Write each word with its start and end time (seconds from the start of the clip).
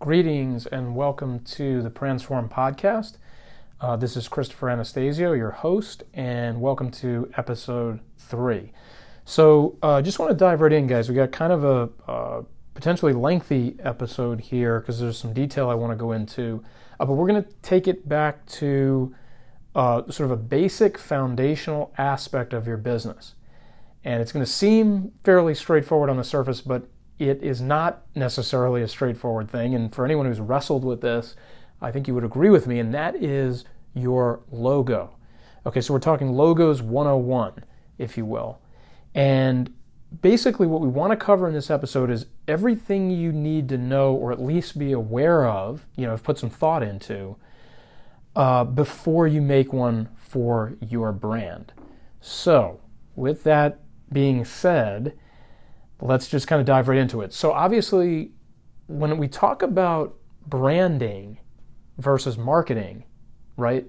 Greetings 0.00 0.64
and 0.64 0.96
welcome 0.96 1.40
to 1.40 1.82
the 1.82 1.90
Transform 1.90 2.48
Podcast. 2.48 3.18
Uh, 3.82 3.96
this 3.96 4.16
is 4.16 4.28
Christopher 4.28 4.70
Anastasio, 4.70 5.34
your 5.34 5.50
host, 5.50 6.04
and 6.14 6.62
welcome 6.62 6.90
to 6.92 7.30
episode 7.36 8.00
three. 8.16 8.72
So, 9.26 9.76
uh, 9.82 10.00
just 10.00 10.18
want 10.18 10.30
to 10.30 10.34
dive 10.34 10.62
right 10.62 10.72
in, 10.72 10.86
guys. 10.86 11.10
We 11.10 11.14
got 11.14 11.32
kind 11.32 11.52
of 11.52 11.64
a 11.64 11.90
uh, 12.10 12.42
potentially 12.72 13.12
lengthy 13.12 13.76
episode 13.80 14.40
here 14.40 14.80
because 14.80 15.00
there's 15.00 15.18
some 15.18 15.34
detail 15.34 15.68
I 15.68 15.74
want 15.74 15.92
to 15.92 15.96
go 15.96 16.12
into, 16.12 16.64
uh, 16.98 17.04
but 17.04 17.12
we're 17.12 17.28
going 17.28 17.44
to 17.44 17.50
take 17.60 17.86
it 17.86 18.08
back 18.08 18.46
to 18.46 19.14
uh, 19.74 20.10
sort 20.10 20.30
of 20.30 20.30
a 20.30 20.42
basic 20.42 20.96
foundational 20.96 21.92
aspect 21.98 22.54
of 22.54 22.66
your 22.66 22.78
business. 22.78 23.34
And 24.02 24.22
it's 24.22 24.32
going 24.32 24.46
to 24.46 24.50
seem 24.50 25.12
fairly 25.24 25.54
straightforward 25.54 26.08
on 26.08 26.16
the 26.16 26.24
surface, 26.24 26.62
but 26.62 26.88
it 27.20 27.42
is 27.42 27.60
not 27.60 28.02
necessarily 28.14 28.82
a 28.82 28.88
straightforward 28.88 29.50
thing. 29.50 29.74
And 29.74 29.94
for 29.94 30.06
anyone 30.06 30.24
who's 30.24 30.40
wrestled 30.40 30.84
with 30.84 31.02
this, 31.02 31.36
I 31.80 31.92
think 31.92 32.08
you 32.08 32.14
would 32.14 32.24
agree 32.24 32.48
with 32.48 32.66
me, 32.66 32.78
and 32.78 32.94
that 32.94 33.14
is 33.14 33.66
your 33.94 34.40
logo. 34.50 35.14
Okay, 35.66 35.82
so 35.82 35.92
we're 35.92 36.00
talking 36.00 36.32
logos 36.32 36.80
101, 36.80 37.64
if 37.98 38.16
you 38.16 38.24
will. 38.24 38.58
And 39.14 39.72
basically, 40.22 40.66
what 40.66 40.80
we 40.80 40.88
want 40.88 41.10
to 41.10 41.16
cover 41.16 41.46
in 41.46 41.52
this 41.52 41.70
episode 41.70 42.10
is 42.10 42.26
everything 42.48 43.10
you 43.10 43.32
need 43.32 43.68
to 43.68 43.76
know 43.76 44.14
or 44.14 44.32
at 44.32 44.40
least 44.40 44.78
be 44.78 44.92
aware 44.92 45.46
of, 45.46 45.86
you 45.96 46.06
know, 46.06 46.12
have 46.12 46.22
put 46.22 46.38
some 46.38 46.50
thought 46.50 46.82
into, 46.82 47.36
uh, 48.34 48.64
before 48.64 49.26
you 49.26 49.42
make 49.42 49.74
one 49.74 50.08
for 50.16 50.72
your 50.80 51.12
brand. 51.12 51.74
So, 52.22 52.80
with 53.14 53.44
that 53.44 53.80
being 54.10 54.46
said, 54.46 55.18
let's 56.00 56.28
just 56.28 56.46
kind 56.46 56.60
of 56.60 56.66
dive 56.66 56.88
right 56.88 56.98
into 56.98 57.22
it. 57.22 57.32
So, 57.32 57.52
obviously, 57.52 58.32
when 58.86 59.16
we 59.18 59.28
talk 59.28 59.62
about 59.62 60.16
branding 60.46 61.38
versus 61.98 62.36
marketing, 62.36 63.04
right, 63.56 63.88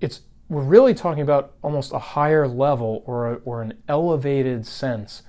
it's 0.00 0.22
we're 0.48 0.62
really 0.62 0.94
talking 0.94 1.22
about 1.22 1.54
almost 1.62 1.92
a 1.92 1.98
higher 1.98 2.48
level 2.48 3.02
or, 3.06 3.32
a, 3.32 3.34
or 3.44 3.60
an 3.60 3.74
elevated 3.88 4.66
sense 4.66 5.22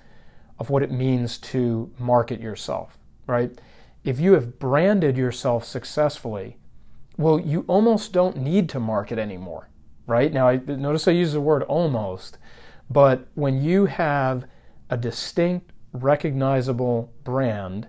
of 0.59 0.69
what 0.69 0.81
it 0.81 0.91
means 0.91 1.37
to 1.37 1.91
market 1.99 2.39
yourself, 2.39 2.97
right? 3.27 3.59
If 4.03 4.19
you 4.19 4.33
have 4.33 4.59
branded 4.59 5.17
yourself 5.17 5.65
successfully, 5.65 6.57
well, 7.17 7.37
you 7.37 7.65
almost 7.67 8.13
don't 8.13 8.37
need 8.37 8.69
to 8.69 8.79
market 8.79 9.19
anymore, 9.19 9.69
right? 10.07 10.31
Now, 10.31 10.47
I 10.47 10.55
notice 10.55 11.07
I 11.07 11.11
use 11.11 11.33
the 11.33 11.41
word 11.41 11.63
almost, 11.63 12.37
but 12.89 13.27
when 13.35 13.61
you 13.61 13.87
have 13.87 14.45
a 14.89 14.95
distinct 14.95 15.71
recognizable 15.93 17.11
brand, 17.23 17.87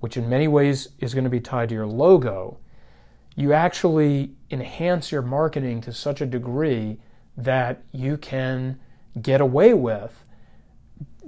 which 0.00 0.16
in 0.16 0.28
many 0.28 0.48
ways 0.48 0.88
is 0.98 1.14
going 1.14 1.24
to 1.24 1.30
be 1.30 1.40
tied 1.40 1.68
to 1.68 1.74
your 1.74 1.86
logo, 1.86 2.58
you 3.34 3.52
actually 3.52 4.32
enhance 4.50 5.10
your 5.10 5.22
marketing 5.22 5.80
to 5.80 5.92
such 5.92 6.20
a 6.20 6.26
degree 6.26 6.98
that 7.36 7.82
you 7.92 8.16
can 8.16 8.78
get 9.20 9.40
away 9.40 9.72
with 9.72 10.24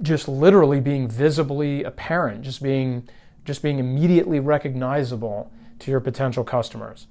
just 0.01 0.27
literally 0.27 0.79
being 0.79 1.07
visibly 1.07 1.83
apparent, 1.83 2.43
just 2.43 2.61
being 2.61 3.07
just 3.45 3.61
being 3.61 3.77
immediately 3.77 4.39
recognizable 4.39 5.51
to 5.77 5.91
your 5.91 5.99
potential 5.99 6.43
customers, 6.43 7.05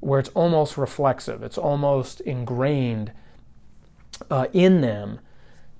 where 0.00 0.18
it's 0.18 0.28
almost 0.30 0.76
reflexive, 0.76 1.40
it's 1.42 1.56
almost 1.56 2.20
ingrained 2.22 3.12
uh, 4.28 4.46
in 4.52 4.80
them 4.80 5.20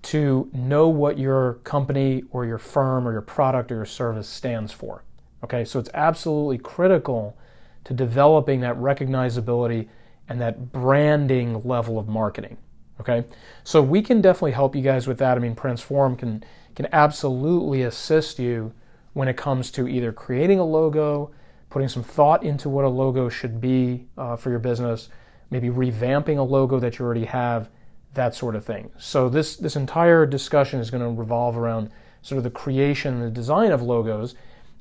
to 0.03 0.49
know 0.53 0.89
what 0.89 1.19
your 1.19 1.55
company 1.65 2.23
or 2.31 2.47
your 2.47 2.59
firm 2.59 3.07
or 3.07 3.13
your 3.13 3.21
product 3.21 3.73
or 3.73 3.77
your 3.77 3.85
service 3.85 4.29
stands 4.29 4.73
for. 4.73 5.03
Okay, 5.45 5.65
so 5.65 5.79
it's 5.79 5.91
absolutely 5.95 6.59
critical 6.59 7.37
to 7.85 7.95
developing 7.95 8.61
that 8.61 8.77
recognizability 8.77 9.89
and 10.29 10.41
that 10.41 10.73
branding 10.73 11.63
level 11.63 11.99
of 11.99 12.09
marketing. 12.09 12.57
Okay, 13.01 13.25
so 13.65 13.81
we 13.81 14.03
can 14.03 14.21
definitely 14.21 14.53
help 14.53 14.75
you 14.75 14.83
guys 14.83 15.07
with 15.07 15.19
that. 15.19 15.37
I 15.37 15.41
mean, 15.41 15.55
Transform 15.55 16.17
can 16.17 16.45
can 16.75 16.87
absolutely 16.93 17.83
assist 17.83 18.39
you 18.39 18.73
when 19.13 19.27
it 19.27 19.37
comes 19.37 19.73
to 19.73 19.89
either 19.89 20.13
creating 20.13 20.61
a 20.61 20.65
logo, 20.65 21.33
putting 21.71 21.89
some 21.89 22.05
thought 22.05 22.45
into 22.45 22.69
what 22.69 22.85
a 22.85 22.89
logo 22.89 23.29
should 23.29 23.61
be 23.61 24.07
uh, 24.17 24.37
for 24.37 24.51
your 24.51 24.61
business, 24.61 25.09
maybe 25.51 25.71
revamping 25.71 26.39
a 26.39 26.43
logo 26.43 26.79
that 26.79 26.99
you 26.99 27.05
already 27.05 27.25
have, 27.25 27.69
that 28.19 28.35
sort 28.35 28.55
of 28.55 28.65
thing. 28.65 28.91
So 28.99 29.29
this 29.29 29.57
this 29.57 29.77
entire 29.77 30.27
discussion 30.27 30.81
is 30.81 30.91
going 30.91 31.03
to 31.03 31.09
revolve 31.09 31.57
around 31.57 31.91
sort 32.21 32.37
of 32.37 32.45
the 32.45 32.51
creation 32.51 33.15
and 33.15 33.23
the 33.23 33.31
design 33.31 33.73
of 33.73 33.81
logos. 33.81 34.35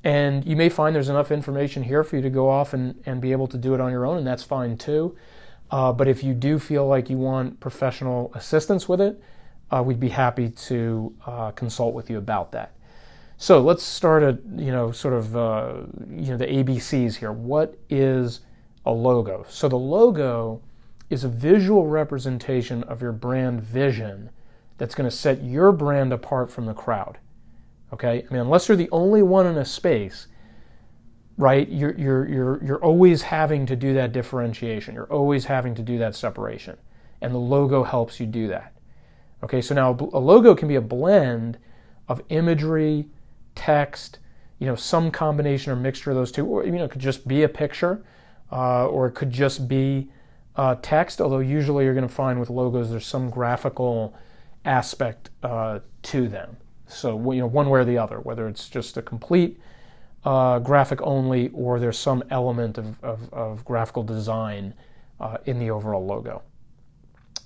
And 0.03 0.45
you 0.45 0.55
may 0.55 0.69
find 0.69 0.95
there's 0.95 1.09
enough 1.09 1.31
information 1.31 1.83
here 1.83 2.03
for 2.03 2.17
you 2.17 2.21
to 2.21 2.29
go 2.29 2.49
off 2.49 2.73
and, 2.73 3.01
and 3.05 3.21
be 3.21 3.31
able 3.31 3.47
to 3.47 3.57
do 3.57 3.73
it 3.73 3.81
on 3.81 3.91
your 3.91 4.05
own, 4.05 4.17
and 4.17 4.27
that's 4.27 4.43
fine 4.43 4.77
too. 4.77 5.15
Uh, 5.71 5.91
but 5.91 6.07
if 6.07 6.23
you 6.23 6.33
do 6.33 6.59
feel 6.59 6.87
like 6.87 7.09
you 7.09 7.17
want 7.17 7.59
professional 7.59 8.31
assistance 8.35 8.87
with 8.87 9.01
it, 9.01 9.21
uh, 9.71 9.83
we'd 9.85 9.99
be 9.99 10.09
happy 10.09 10.49
to 10.49 11.13
uh, 11.25 11.51
consult 11.51 11.93
with 11.93 12.09
you 12.09 12.17
about 12.17 12.51
that. 12.51 12.71
So 13.37 13.61
let's 13.61 13.83
start 13.83 14.23
at 14.23 14.39
you 14.55 14.71
know 14.71 14.91
sort 14.91 15.13
of 15.13 15.37
uh, 15.37 15.73
you 16.09 16.31
know 16.31 16.37
the 16.37 16.47
ABCs 16.47 17.15
here. 17.15 17.31
What 17.31 17.77
is 17.89 18.41
a 18.85 18.91
logo? 18.91 19.45
So 19.49 19.67
the 19.67 19.77
logo 19.77 20.61
is 21.09 21.23
a 21.23 21.29
visual 21.29 21.87
representation 21.87 22.83
of 22.83 23.01
your 23.01 23.11
brand 23.11 23.61
vision 23.61 24.29
that's 24.77 24.95
going 24.95 25.09
to 25.09 25.15
set 25.15 25.43
your 25.43 25.71
brand 25.71 26.13
apart 26.13 26.51
from 26.51 26.65
the 26.65 26.73
crowd. 26.73 27.17
Okay? 27.93 28.25
I 28.29 28.33
mean, 28.33 28.41
unless 28.41 28.67
you're 28.67 28.77
the 28.77 28.89
only 28.91 29.21
one 29.23 29.47
in 29.47 29.57
a 29.57 29.65
space, 29.65 30.27
right, 31.37 31.67
you're, 31.69 31.95
you're, 31.95 32.27
you're, 32.27 32.63
you're 32.63 32.83
always 32.83 33.21
having 33.21 33.65
to 33.67 33.75
do 33.75 33.93
that 33.93 34.11
differentiation. 34.11 34.93
You're 34.93 35.11
always 35.11 35.45
having 35.45 35.73
to 35.75 35.81
do 35.81 35.97
that 35.99 36.15
separation. 36.15 36.77
And 37.21 37.33
the 37.33 37.39
logo 37.39 37.83
helps 37.83 38.19
you 38.19 38.25
do 38.25 38.47
that. 38.49 38.73
Okay, 39.43 39.61
so 39.61 39.75
now 39.75 39.95
a 40.13 40.19
logo 40.19 40.55
can 40.55 40.67
be 40.67 40.75
a 40.75 40.81
blend 40.81 41.57
of 42.07 42.21
imagery, 42.29 43.07
text, 43.55 44.19
you 44.59 44.65
know, 44.65 44.75
some 44.75 45.11
combination 45.11 45.71
or 45.71 45.75
mixture 45.75 46.09
of 46.09 46.15
those 46.15 46.31
two, 46.31 46.45
or 46.45 46.65
you 46.65 46.71
know, 46.71 46.85
it 46.85 46.91
could 46.91 47.01
just 47.01 47.27
be 47.27 47.43
a 47.43 47.49
picture, 47.49 48.03
uh, 48.51 48.87
or 48.87 49.07
it 49.07 49.11
could 49.11 49.29
just 49.29 49.67
be 49.67 50.09
uh, 50.57 50.75
text, 50.81 51.21
although 51.21 51.39
usually 51.39 51.85
you're 51.85 51.93
going 51.93 52.07
to 52.07 52.13
find 52.13 52.39
with 52.39 52.49
logos 52.49 52.89
there's 52.89 53.05
some 53.05 53.29
graphical 53.29 54.15
aspect 54.65 55.29
uh, 55.43 55.79
to 56.01 56.27
them. 56.27 56.57
So 56.87 57.31
you 57.31 57.41
know 57.41 57.47
one 57.47 57.69
way 57.69 57.81
or 57.81 57.85
the 57.85 57.97
other, 57.97 58.19
whether 58.19 58.47
it's 58.47 58.67
just 58.67 58.97
a 58.97 59.01
complete 59.01 59.59
uh, 60.25 60.59
graphic 60.59 61.01
only 61.03 61.49
or 61.53 61.79
there's 61.79 61.97
some 61.97 62.23
element 62.29 62.77
of, 62.77 63.01
of, 63.03 63.33
of 63.33 63.63
graphical 63.63 64.03
design 64.03 64.73
uh, 65.19 65.37
in 65.45 65.59
the 65.59 65.69
overall 65.69 66.05
logo. 66.05 66.41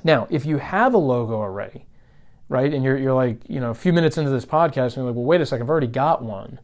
Now, 0.04 0.28
if 0.30 0.46
you 0.46 0.58
have 0.58 0.94
a 0.94 0.98
logo 0.98 1.36
already, 1.36 1.86
right, 2.50 2.74
and 2.74 2.84
you're, 2.84 2.98
you're 2.98 3.14
like, 3.14 3.48
you 3.48 3.60
know, 3.60 3.70
a 3.70 3.76
few 3.76 3.94
minutes 3.94 4.18
into 4.18 4.32
this 4.32 4.46
podcast, 4.46 4.86
and 4.86 4.98
you're 4.98 5.06
like, 5.06 5.16
well, 5.16 5.26
wait 5.26 5.42
a 5.42 5.46
second, 5.46 5.66
I've 5.66 5.70
already 5.70 5.88
got 5.88 6.24
one 6.24 6.60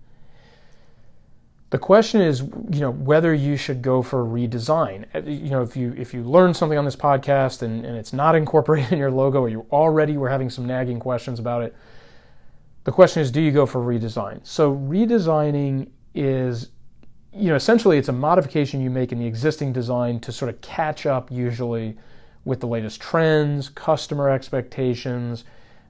the 1.70 1.78
question 1.78 2.22
is, 2.22 2.42
you 2.72 2.80
know, 2.80 2.92
whether 2.92 3.34
you 3.34 3.58
should 3.58 3.82
go 3.82 4.02
for 4.02 4.24
redesign. 4.24 5.06
Uh, 5.14 5.20
you 5.30 5.50
know, 5.50 5.62
if 5.62 5.76
you 5.76 5.94
if 5.98 6.14
you 6.14 6.24
learn 6.24 6.54
something 6.54 6.78
on 6.78 6.86
this 6.86 6.96
podcast 6.96 7.62
and, 7.62 7.86
and 7.86 7.98
it's 7.98 8.14
not 8.14 8.36
incorporated 8.42 8.94
in 8.94 9.00
your 9.00 9.12
logo, 9.12 9.42
or 9.42 9.50
you 9.50 9.66
already 9.72 10.18
were 10.18 10.30
having 10.30 10.50
some 10.50 10.66
nagging 10.66 11.00
questions 11.00 11.40
about 11.40 11.64
it, 11.64 11.76
the 12.86 12.92
question 12.92 13.22
is, 13.22 13.32
do 13.32 13.42
you 13.42 13.52
go 13.52 13.66
for 13.66 13.82
redesign? 13.82 14.40
So 14.46 14.74
redesigning 14.76 15.90
is, 16.16 16.70
you 17.34 17.50
know, 17.50 17.56
essentially 17.56 17.98
it's 17.98 18.08
a 18.08 18.14
modification 18.14 18.82
you 18.82 18.90
make 18.90 19.12
in 19.12 19.20
the 19.20 19.28
existing 19.28 19.74
design 19.74 20.22
to 20.22 20.32
sort 20.32 20.50
of 20.50 20.62
catch 20.62 21.06
up, 21.06 21.30
usually, 21.30 21.98
with 22.46 22.62
the 22.62 22.68
latest 22.68 23.02
trends, 23.02 23.68
customer 23.68 24.30
expectations, 24.30 25.44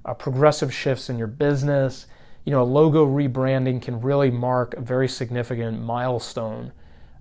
uh, 0.06 0.14
progressive 0.16 0.74
shifts 0.74 1.08
in 1.08 1.20
your 1.20 1.28
business 1.28 2.08
you 2.48 2.52
know, 2.52 2.62
a 2.62 2.64
logo 2.64 3.06
rebranding 3.06 3.82
can 3.82 4.00
really 4.00 4.32
mark 4.32 4.74
a 4.76 4.80
very 4.80 5.10
significant 5.10 5.82
milestone 5.82 6.72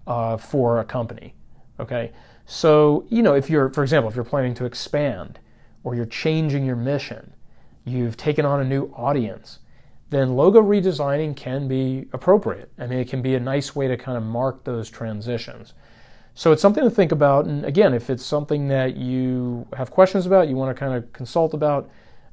uh, 0.06 0.36
for 0.36 0.78
a 0.78 0.84
company. 0.84 1.34
Okay, 1.80 2.12
so 2.44 3.04
you 3.08 3.24
know, 3.24 3.34
if 3.34 3.50
you're, 3.50 3.68
for 3.70 3.82
example, 3.82 4.08
if 4.08 4.14
you're 4.14 4.24
planning 4.24 4.54
to 4.54 4.64
expand 4.64 5.40
or 5.82 5.96
you're 5.96 6.06
changing 6.06 6.64
your 6.64 6.76
mission, 6.76 7.32
you've 7.84 8.16
taken 8.16 8.46
on 8.46 8.60
a 8.60 8.64
new 8.64 8.84
audience, 8.94 9.58
then 10.10 10.36
logo 10.36 10.62
redesigning 10.62 11.34
can 11.34 11.66
be 11.66 12.06
appropriate. 12.12 12.70
I 12.78 12.86
mean, 12.86 13.00
it 13.00 13.08
can 13.08 13.20
be 13.20 13.34
a 13.34 13.40
nice 13.40 13.74
way 13.74 13.88
to 13.88 13.96
kind 13.96 14.16
of 14.16 14.22
mark 14.22 14.62
those 14.62 14.88
transitions. 14.88 15.74
So 16.34 16.52
it's 16.52 16.62
something 16.62 16.84
to 16.84 16.90
think 16.90 17.10
about. 17.10 17.46
And 17.46 17.64
again, 17.64 17.94
if 17.94 18.10
it's 18.10 18.24
something 18.24 18.68
that 18.68 18.96
you 18.96 19.66
have 19.76 19.90
questions 19.90 20.24
about, 20.24 20.46
you 20.46 20.54
want 20.54 20.76
to 20.76 20.78
kind 20.78 20.94
of 20.94 21.12
consult 21.12 21.52
about, 21.52 21.90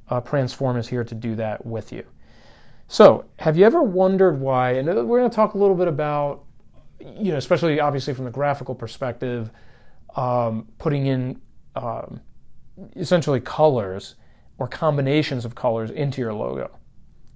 uh, 0.10 0.22
Transform 0.22 0.78
is 0.78 0.88
here 0.88 1.04
to 1.04 1.16
do 1.16 1.34
that 1.38 1.66
with 1.66 1.92
you. 1.92 2.06
So, 2.94 3.26
have 3.38 3.58
you 3.58 3.66
ever 3.66 3.82
wondered 3.82 4.40
why? 4.40 4.74
And 4.74 4.86
we're 4.86 5.18
going 5.18 5.28
to 5.28 5.36
talk 5.36 5.56
a 5.56 5.58
little 5.58 5.76
bit 5.76 5.88
about, 5.88 6.44
you 7.00 7.32
know, 7.32 7.38
especially 7.38 7.80
obviously 7.80 8.14
from 8.14 8.26
the 8.26 8.30
graphical 8.30 8.76
perspective, 8.76 9.50
um, 10.16 10.68
putting 10.78 11.08
in 11.08 11.42
um, 11.76 12.22
essentially 12.96 13.40
colors 13.40 14.14
or 14.60 14.68
combinations 14.68 15.44
of 15.44 15.56
colors 15.56 15.90
into 15.90 16.22
your 16.22 16.36
logo. 16.36 16.70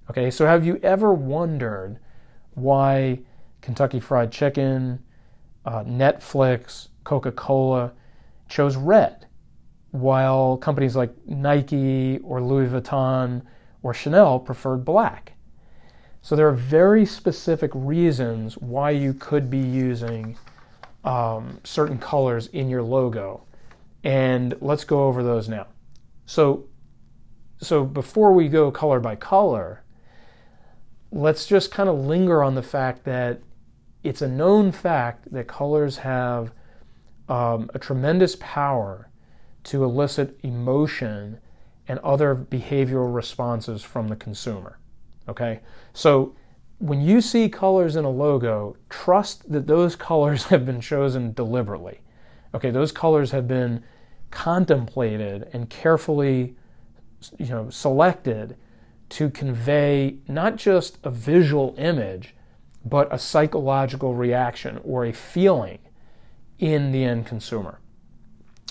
Okay, 0.08 0.30
so 0.30 0.46
have 0.46 0.64
you 0.64 0.78
ever 0.84 1.12
wondered 1.12 1.98
why 2.54 3.18
Kentucky 3.60 3.98
Fried 3.98 4.30
Chicken, 4.30 5.02
uh, 5.64 5.82
Netflix, 5.82 6.86
Coca 7.02 7.32
Cola 7.32 7.94
chose 8.48 8.76
red, 8.76 9.26
while 9.90 10.56
companies 10.56 10.94
like 10.94 11.12
Nike 11.26 12.18
or 12.18 12.40
Louis 12.40 12.68
Vuitton 12.68 13.42
or 13.82 13.92
Chanel 13.92 14.38
preferred 14.38 14.84
black. 14.84 15.32
So 16.22 16.36
there 16.36 16.48
are 16.48 16.52
very 16.52 17.06
specific 17.06 17.70
reasons 17.74 18.58
why 18.58 18.90
you 18.90 19.14
could 19.14 19.48
be 19.48 19.58
using 19.58 20.36
um, 21.04 21.60
certain 21.64 21.98
colors 21.98 22.48
in 22.48 22.68
your 22.68 22.82
logo. 22.82 23.44
And 24.04 24.54
let's 24.60 24.84
go 24.84 25.04
over 25.04 25.22
those 25.22 25.48
now. 25.48 25.66
So, 26.26 26.66
so 27.60 27.84
before 27.84 28.32
we 28.32 28.48
go 28.48 28.70
color 28.70 29.00
by 29.00 29.16
color, 29.16 29.82
let's 31.10 31.46
just 31.46 31.70
kind 31.70 31.88
of 31.88 31.98
linger 31.98 32.42
on 32.42 32.54
the 32.54 32.62
fact 32.62 33.04
that 33.04 33.40
it's 34.04 34.22
a 34.22 34.28
known 34.28 34.72
fact 34.72 35.32
that 35.32 35.48
colors 35.48 35.98
have 35.98 36.52
um, 37.28 37.70
a 37.74 37.78
tremendous 37.78 38.36
power 38.40 39.10
to 39.64 39.84
elicit 39.84 40.38
emotion 40.42 41.38
and 41.88 41.98
other 42.00 42.34
behavioral 42.34 43.12
responses 43.12 43.82
from 43.82 44.08
the 44.08 44.16
consumer. 44.16 44.77
Okay? 45.28 45.60
So 45.92 46.34
when 46.78 47.00
you 47.00 47.20
see 47.20 47.48
colors 47.48 47.96
in 47.96 48.04
a 48.04 48.10
logo, 48.10 48.76
trust 48.88 49.50
that 49.50 49.66
those 49.66 49.96
colors 50.10 50.44
have 50.44 50.64
been 50.64 50.80
chosen 50.80 51.32
deliberately. 51.32 52.00
Okay, 52.54 52.70
those 52.70 52.92
colors 52.92 53.30
have 53.32 53.46
been 53.46 53.82
contemplated 54.30 55.48
and 55.52 55.70
carefully 55.70 56.54
you 57.38 57.46
know 57.46 57.68
selected 57.70 58.56
to 59.08 59.30
convey 59.30 60.16
not 60.28 60.56
just 60.56 60.98
a 61.02 61.10
visual 61.10 61.74
image 61.78 62.34
but 62.84 63.12
a 63.12 63.18
psychological 63.18 64.14
reaction 64.14 64.80
or 64.84 65.06
a 65.06 65.12
feeling 65.12 65.78
in 66.58 66.92
the 66.92 67.04
end 67.04 67.26
consumer. 67.26 67.80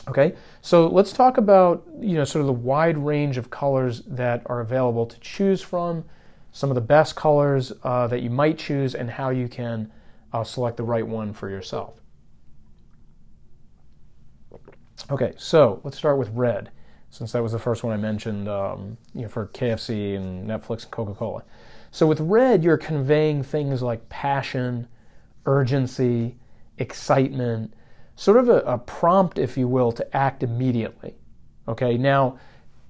Okay, 0.07 0.35
so 0.61 0.87
let's 0.87 1.11
talk 1.11 1.37
about 1.37 1.85
you 1.99 2.15
know 2.15 2.23
sort 2.23 2.41
of 2.41 2.47
the 2.47 2.53
wide 2.53 2.97
range 2.97 3.37
of 3.37 3.49
colors 3.49 4.01
that 4.07 4.41
are 4.45 4.61
available 4.61 5.05
to 5.05 5.19
choose 5.19 5.61
from, 5.61 6.05
some 6.57 6.71
of 6.71 6.75
the 6.75 6.81
best 6.81 7.15
colors 7.15 7.71
uh, 7.83 8.07
that 8.07 8.23
you 8.23 8.31
might 8.31 8.57
choose, 8.57 8.95
and 8.95 9.11
how 9.11 9.29
you 9.29 9.47
can 9.47 9.91
uh, 10.33 10.43
select 10.43 10.75
the 10.75 10.81
right 10.81 11.05
one 11.05 11.31
for 11.31 11.51
yourself. 11.51 12.01
Okay, 15.11 15.33
so 15.37 15.79
let's 15.83 15.97
start 15.97 16.17
with 16.17 16.29
red, 16.29 16.71
since 17.11 17.31
that 17.33 17.43
was 17.43 17.51
the 17.51 17.59
first 17.59 17.83
one 17.83 17.93
I 17.93 17.97
mentioned 17.97 18.49
um, 18.49 18.97
you 19.13 19.21
know, 19.21 19.27
for 19.27 19.45
KFC 19.49 20.15
and 20.15 20.49
Netflix 20.49 20.81
and 20.81 20.89
Coca-Cola. 20.89 21.43
So 21.91 22.07
with 22.07 22.21
red, 22.21 22.63
you're 22.63 22.75
conveying 22.75 23.43
things 23.43 23.83
like 23.83 24.09
passion, 24.09 24.87
urgency, 25.45 26.37
excitement, 26.79 27.71
sort 28.15 28.37
of 28.37 28.49
a, 28.49 28.61
a 28.61 28.79
prompt, 28.79 29.37
if 29.37 29.59
you 29.59 29.67
will, 29.67 29.91
to 29.91 30.17
act 30.17 30.41
immediately. 30.41 31.17
Okay, 31.67 31.99
now, 31.99 32.39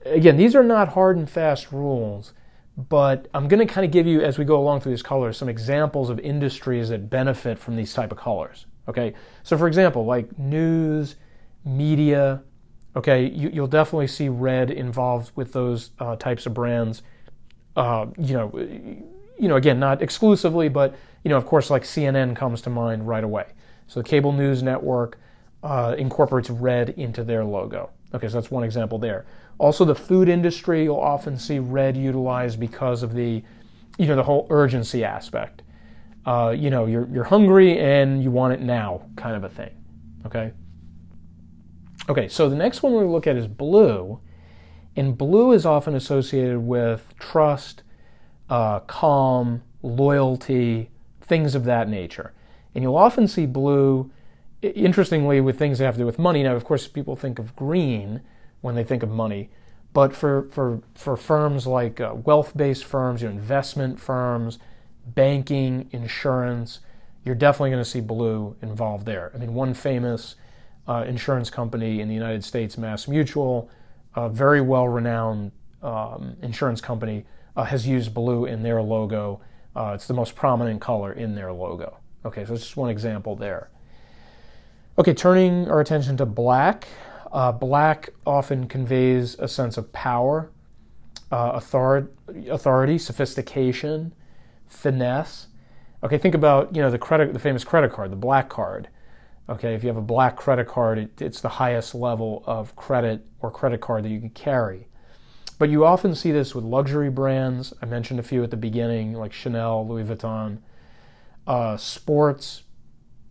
again, 0.05 0.37
these 0.37 0.55
are 0.55 0.63
not 0.63 0.93
hard 0.93 1.17
and 1.17 1.29
fast 1.29 1.73
rules, 1.73 2.31
but 2.77 3.27
I'm 3.33 3.47
going 3.47 3.65
to 3.65 3.71
kind 3.71 3.83
of 3.83 3.91
give 3.91 4.05
you, 4.05 4.21
as 4.21 4.37
we 4.37 4.45
go 4.45 4.59
along 4.59 4.81
through 4.81 4.91
these 4.91 5.01
colors, 5.01 5.35
some 5.35 5.49
examples 5.49 6.11
of 6.11 6.19
industries 6.19 6.89
that 6.89 7.09
benefit 7.09 7.57
from 7.57 7.75
these 7.75 7.91
type 7.91 8.11
of 8.11 8.19
colors. 8.19 8.67
Okay, 8.87 9.13
so 9.43 9.57
for 9.57 9.67
example, 9.67 10.05
like 10.05 10.37
news, 10.37 11.15
media, 11.65 12.41
okay, 12.95 13.25
you, 13.25 13.61
will 13.61 13.67
definitely 13.67 14.07
see 14.07 14.29
red 14.29 14.69
involved 14.69 15.31
with 15.35 15.53
those 15.53 15.89
uh, 15.99 16.15
types 16.15 16.45
of 16.45 16.53
brands. 16.53 17.01
Uh, 17.75 18.05
you 18.17 18.33
know, 18.33 18.51
you 19.39 19.47
know, 19.47 19.55
again, 19.55 19.79
not 19.79 20.01
exclusively, 20.01 20.69
but 20.69 20.95
you 21.23 21.29
know, 21.29 21.37
of 21.37 21.45
course, 21.45 21.69
like 21.69 21.83
CNN 21.83 22.35
comes 22.35 22.61
to 22.61 22.69
mind 22.69 23.07
right 23.07 23.23
away. 23.23 23.47
So 23.87 24.01
the 24.01 24.07
cable 24.07 24.31
news 24.31 24.61
network 24.61 25.19
uh, 25.63 25.95
incorporates 25.97 26.49
red 26.49 26.89
into 26.89 27.23
their 27.23 27.43
logo. 27.43 27.89
Okay, 28.13 28.27
so 28.27 28.33
that's 28.35 28.51
one 28.51 28.63
example 28.63 28.97
there. 28.97 29.25
Also, 29.57 29.83
the 29.83 29.95
food 29.95 30.29
industry, 30.29 30.83
you'll 30.83 30.99
often 30.99 31.37
see 31.37 31.59
red 31.59 31.97
utilized 31.97 32.59
because 32.59 33.03
of 33.03 33.13
the, 33.13 33.43
you 33.97 34.05
know, 34.05 34.15
the 34.15 34.23
whole 34.23 34.47
urgency 34.49 35.03
aspect. 35.03 35.63
Uh, 36.25 36.53
you 36.55 36.69
know, 36.69 36.85
you're 36.85 37.07
you're 37.07 37.23
hungry 37.23 37.79
and 37.79 38.21
you 38.23 38.29
want 38.31 38.53
it 38.53 38.61
now, 38.61 39.01
kind 39.15 39.35
of 39.35 39.43
a 39.43 39.49
thing. 39.49 39.71
Okay. 40.25 40.51
Okay, 42.09 42.27
so 42.27 42.49
the 42.49 42.55
next 42.55 42.83
one 42.83 42.93
we 42.93 43.03
look 43.03 43.27
at 43.27 43.35
is 43.35 43.47
blue, 43.47 44.19
and 44.95 45.17
blue 45.17 45.51
is 45.51 45.65
often 45.65 45.95
associated 45.95 46.59
with 46.59 47.13
trust, 47.19 47.83
uh, 48.49 48.79
calm, 48.81 49.61
loyalty, 49.81 50.89
things 51.21 51.55
of 51.55 51.65
that 51.65 51.89
nature. 51.89 52.33
And 52.73 52.83
you'll 52.83 52.95
often 52.95 53.27
see 53.27 53.45
blue, 53.45 54.11
interestingly, 54.61 55.41
with 55.41 55.57
things 55.57 55.79
that 55.79 55.85
have 55.85 55.95
to 55.95 55.99
do 55.99 56.05
with 56.05 56.19
money. 56.19 56.43
Now, 56.43 56.55
of 56.55 56.63
course, 56.63 56.87
people 56.87 57.15
think 57.15 57.39
of 57.39 57.55
green 57.55 58.21
when 58.61 58.75
they 58.75 58.83
think 58.83 59.03
of 59.03 59.09
money, 59.09 59.49
but 59.93 60.15
for, 60.15 60.49
for, 60.51 60.81
for 60.95 61.15
firms 61.15 61.67
like 61.67 62.01
uh, 62.01 62.15
wealth 62.15 62.55
based 62.55 62.85
firms, 62.85 63.21
you 63.21 63.27
know, 63.27 63.35
investment 63.35 63.99
firms, 63.99 64.59
banking, 65.05 65.89
insurance, 65.91 66.79
you're 67.23 67.35
definitely 67.35 67.71
going 67.71 67.83
to 67.83 67.89
see 67.89 68.01
blue 68.01 68.55
involved 68.61 69.05
there. 69.05 69.31
I 69.33 69.37
mean, 69.37 69.53
one 69.53 69.73
famous 69.73 70.35
uh, 70.87 71.05
insurance 71.07 71.49
company 71.49 71.99
in 71.99 72.07
the 72.07 72.13
United 72.13 72.43
States, 72.43 72.77
Mass 72.77 73.07
Mutual, 73.07 73.69
a 74.15 74.29
very 74.29 74.61
well 74.61 74.87
renowned 74.87 75.51
um, 75.83 76.37
insurance 76.41 76.81
company, 76.81 77.25
uh, 77.55 77.63
has 77.63 77.87
used 77.87 78.13
blue 78.13 78.45
in 78.45 78.63
their 78.63 78.81
logo. 78.81 79.41
Uh, 79.75 79.91
it's 79.93 80.07
the 80.07 80.13
most 80.13 80.35
prominent 80.35 80.81
color 80.81 81.11
in 81.13 81.35
their 81.35 81.51
logo. 81.51 81.97
Okay, 82.25 82.45
so 82.45 82.53
it's 82.53 82.63
just 82.63 82.77
one 82.77 82.89
example 82.89 83.35
there. 83.35 83.69
Okay, 84.99 85.13
turning 85.13 85.69
our 85.69 85.79
attention 85.79 86.17
to 86.17 86.25
black. 86.25 86.87
Uh, 87.31 87.51
black 87.51 88.09
often 88.25 88.67
conveys 88.67 89.35
a 89.37 89.47
sense 89.47 89.77
of 89.77 89.93
power, 89.93 90.49
uh, 91.31 91.51
authority, 91.53 92.07
authority, 92.49 92.97
sophistication, 92.97 94.11
finesse. 94.65 95.47
Okay, 96.01 96.17
think 96.17 96.33
about 96.33 96.75
you 96.75 96.81
know 96.81 96.89
the 96.89 96.97
credit, 96.97 97.31
the 97.33 97.39
famous 97.39 97.63
credit 97.63 97.91
card, 97.91 98.11
the 98.11 98.15
black 98.15 98.49
card. 98.49 98.87
Okay, 99.47 99.75
if 99.75 99.83
you 99.83 99.87
have 99.87 99.97
a 99.97 100.01
black 100.01 100.35
credit 100.35 100.67
card, 100.67 100.97
it, 100.97 101.21
it's 101.21 101.41
the 101.41 101.49
highest 101.49 101.93
level 101.93 102.43
of 102.47 102.75
credit 102.75 103.23
or 103.39 103.51
credit 103.51 103.81
card 103.81 104.03
that 104.03 104.09
you 104.09 104.19
can 104.19 104.31
carry. 104.31 104.87
But 105.59 105.69
you 105.69 105.85
often 105.85 106.15
see 106.15 106.31
this 106.31 106.55
with 106.55 106.63
luxury 106.63 107.11
brands. 107.11 107.71
I 107.83 107.85
mentioned 107.85 108.19
a 108.19 108.23
few 108.23 108.43
at 108.43 108.49
the 108.49 108.57
beginning, 108.57 109.13
like 109.13 109.31
Chanel, 109.31 109.87
Louis 109.87 110.05
Vuitton 110.05 110.57
uh, 111.45 111.77
sports, 111.77 112.63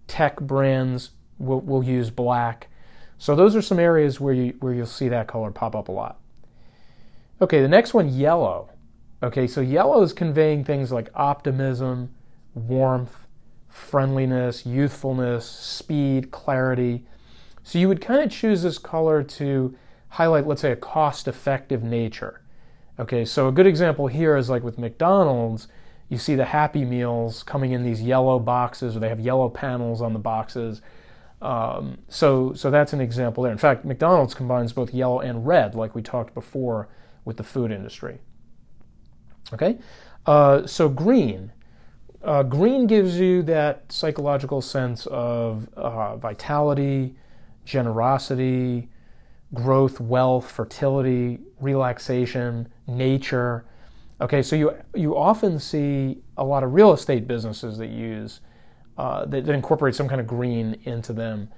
tech 0.07 0.41
brands 0.41 1.11
will, 1.39 1.61
will 1.61 1.83
use 1.83 2.11
black. 2.11 2.69
So 3.19 3.35
those 3.35 3.57
are 3.57 3.63
some 3.63 3.79
areas 3.79 4.21
where 4.21 4.35
you 4.35 4.55
where 4.61 4.75
you'll 4.75 4.87
see 4.87 5.09
that 5.09 5.27
color 5.27 5.51
pop 5.51 5.75
up 5.75 5.89
a 5.89 5.93
lot. 5.93 6.21
Okay, 7.41 7.61
the 7.61 7.69
next 7.69 7.95
one, 7.95 8.09
yellow. 8.09 8.71
Okay, 9.23 9.47
so 9.47 9.61
yellow 9.61 10.03
is 10.03 10.13
conveying 10.13 10.65
things 10.65 10.93
like 10.93 11.11
optimism, 11.15 12.15
warmth, 12.55 13.27
friendliness, 13.69 14.67
youthfulness, 14.67 15.47
speed, 15.47 16.31
clarity. 16.31 17.05
So 17.63 17.79
you 17.79 17.89
would 17.89 18.01
kind 18.01 18.23
of 18.23 18.31
choose 18.31 18.63
this 18.63 18.79
color 18.79 19.23
to 19.23 19.75
highlight, 20.11 20.47
let's 20.47 20.63
say, 20.63 20.73
a 20.73 20.77
cost 20.77 21.29
effective 21.29 21.83
nature. 21.83 22.43
Okay, 22.99 23.25
so 23.25 23.49
a 23.49 23.53
good 23.53 23.67
example 23.67 24.07
here 24.07 24.37
is 24.37 24.49
like 24.49 24.63
with 24.63 24.79
McDonald's, 24.79 25.69
you 26.09 26.17
see 26.17 26.35
the 26.35 26.45
Happy 26.47 26.85
Meals 26.85 27.43
coming 27.43 27.73
in 27.73 27.83
these 27.83 28.01
yellow 28.01 28.39
boxes, 28.39 28.97
or 28.97 29.01
they 29.01 29.09
have 29.09 29.21
yellow 29.21 29.49
panels 29.49 30.01
on 30.01 30.13
the 30.13 30.19
boxes. 30.19 30.81
Um, 31.47 31.99
so, 32.09 32.53
so 32.55 32.73
that's 32.73 32.93
an 32.93 33.01
example 33.01 33.45
there. 33.45 33.53
In 33.53 33.59
fact, 33.59 33.85
McDonald's 33.85 34.35
combines 34.35 34.73
both 34.73 34.93
yellow 34.93 35.21
and 35.21 35.47
red, 35.47 35.77
like 35.77 35.95
we 35.95 36.03
talked 36.03 36.35
before 36.35 36.89
with 37.25 37.37
the 37.37 37.45
food 37.45 37.71
industry. 37.71 38.19
Okay, 39.53 39.79
uh, 40.27 40.67
so 40.67 40.89
green. 40.89 41.53
Uh, 42.25 42.43
green 42.43 42.89
gives 42.89 43.21
you 43.21 43.45
that 43.45 43.93
psychological 43.93 44.61
sense 44.61 45.07
of 45.07 45.69
uh, 45.77 46.17
vitality, 46.17 47.15
generosity, 47.65 48.89
growth, 49.55 50.01
wealth, 50.01 50.51
fertility, 50.51 51.39
relaxation, 51.61 52.67
nature. 52.89 53.65
Okay, 54.21 54.43
so 54.43 54.57
you 54.57 54.75
you 54.97 55.17
often 55.17 55.61
see 55.61 56.19
a 56.39 56.45
lot 56.45 56.65
of 56.65 56.75
real 56.75 56.93
estate 56.93 57.29
businesses 57.29 57.79
that 57.79 57.91
use 57.91 58.41
uh, 58.99 59.25
that, 59.27 59.45
that, 59.45 59.55
incorporate 59.55 59.95
some 59.95 60.09
kind 60.09 60.21
of 60.21 60.27
green 60.27 60.79
into 60.85 61.13
them 61.13 61.49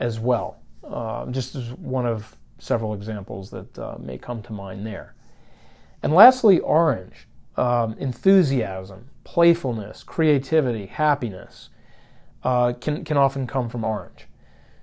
as 0.00 0.20
well. 0.20 0.58
Uh, 0.84 1.26
just 1.26 1.54
as 1.54 1.70
one 1.72 2.06
of 2.06 2.36
several 2.58 2.94
examples 2.94 3.50
that 3.50 3.78
uh, 3.78 3.96
may 3.98 4.18
come 4.18 4.42
to 4.42 4.52
mind 4.52 4.86
there. 4.86 5.14
And 6.02 6.12
lastly, 6.12 6.58
orange, 6.60 7.28
um, 7.56 7.94
enthusiasm, 7.98 9.08
playfulness, 9.24 10.02
creativity, 10.02 10.86
happiness 10.86 11.70
uh, 12.42 12.72
can 12.74 13.04
can 13.04 13.16
often 13.16 13.46
come 13.46 13.68
from 13.68 13.84
orange. 13.84 14.26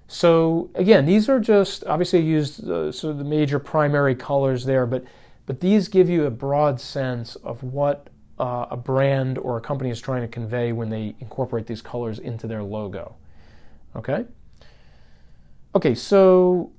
So 0.08 0.72
again, 0.75 1.06
these 1.06 1.30
are 1.30 1.39
just 1.39 1.84
obviously 1.86 2.22
used 2.22 2.68
uh, 2.68 2.92
of 2.92 3.18
the 3.18 3.24
major 3.24 3.60
primary 3.60 4.16
colors 4.16 4.66
there, 4.66 4.86
but 4.86 5.04
but 5.46 5.60
these 5.60 5.88
give 5.88 6.10
you 6.10 6.25
a 6.25 6.32
broad 6.32 6.80
sense 6.80 7.36
of 7.38 7.63
what 7.63 8.10
uh, 8.39 8.67
a 8.72 8.77
brand 8.77 9.38
or 9.38 9.58
a 9.58 9.62
company 9.62 9.89
is 9.89 10.00
trying 10.00 10.22
to 10.22 10.27
convey 10.27 10.72
when 10.72 10.89
they 10.89 11.15
incorporate 11.19 11.67
these 11.67 11.81
colors 11.81 12.19
into 12.19 12.48
their 12.48 12.63
logo. 12.63 13.15
Okay? 13.96 14.25
Okay, 15.75 15.93
so 15.93 16.72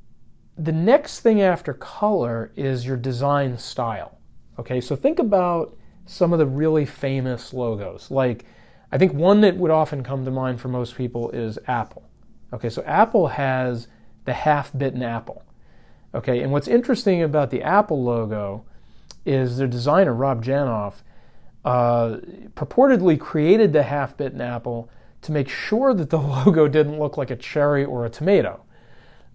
the 0.56 0.72
next 0.72 1.20
thing 1.20 1.42
after 1.42 1.72
color 1.74 2.52
is 2.56 2.86
your 2.86 2.96
design 2.96 3.56
style. 3.58 4.18
Okay, 4.58 4.80
so 4.80 4.96
think 4.96 5.18
about 5.18 5.76
some 6.06 6.32
of 6.32 6.38
the 6.38 6.46
really 6.46 6.84
famous 6.84 7.52
logos. 7.52 8.10
Like, 8.10 8.44
I 8.92 8.98
think 8.98 9.12
one 9.12 9.40
that 9.42 9.56
would 9.56 9.70
often 9.70 10.02
come 10.02 10.24
to 10.24 10.30
mind 10.30 10.60
for 10.60 10.68
most 10.68 10.96
people 10.96 11.30
is 11.30 11.58
Apple. 11.66 12.08
Okay, 12.52 12.68
so 12.68 12.82
Apple 12.82 13.28
has 13.28 13.86
the 14.24 14.32
half 14.32 14.76
bitten 14.76 15.02
apple. 15.02 15.44
Okay, 16.14 16.40
and 16.40 16.50
what's 16.50 16.66
interesting 16.66 17.22
about 17.22 17.50
the 17.50 17.62
Apple 17.62 18.02
logo 18.02 18.64
is 19.24 19.58
their 19.58 19.68
designer, 19.68 20.12
Rob 20.12 20.44
Janoff, 20.44 21.02
uh, 21.64 22.16
purportedly 22.54 23.18
created 23.18 23.72
the 23.72 23.82
half 23.82 24.16
bitten 24.16 24.40
apple 24.40 24.90
to 25.22 25.32
make 25.32 25.48
sure 25.48 25.92
that 25.94 26.10
the 26.10 26.18
logo 26.46 26.68
didn't 26.68 26.98
look 26.98 27.16
like 27.16 27.30
a 27.30 27.36
cherry 27.36 27.84
or 27.84 28.06
a 28.06 28.10
tomato. 28.10 28.62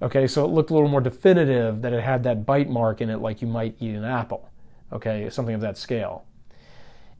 Okay, 0.01 0.27
so 0.27 0.43
it 0.43 0.49
looked 0.49 0.71
a 0.71 0.73
little 0.73 0.89
more 0.89 1.01
definitive 1.01 1.81
that 1.81 1.93
it 1.93 2.03
had 2.03 2.23
that 2.23 2.45
bite 2.45 2.69
mark 2.69 3.01
in 3.01 3.09
it 3.09 3.17
like 3.17 3.41
you 3.41 3.47
might 3.47 3.75
eat 3.79 3.95
an 3.95 4.03
apple. 4.03 4.49
Okay, 4.91 5.29
something 5.29 5.55
of 5.55 5.61
that 5.61 5.77
scale. 5.77 6.25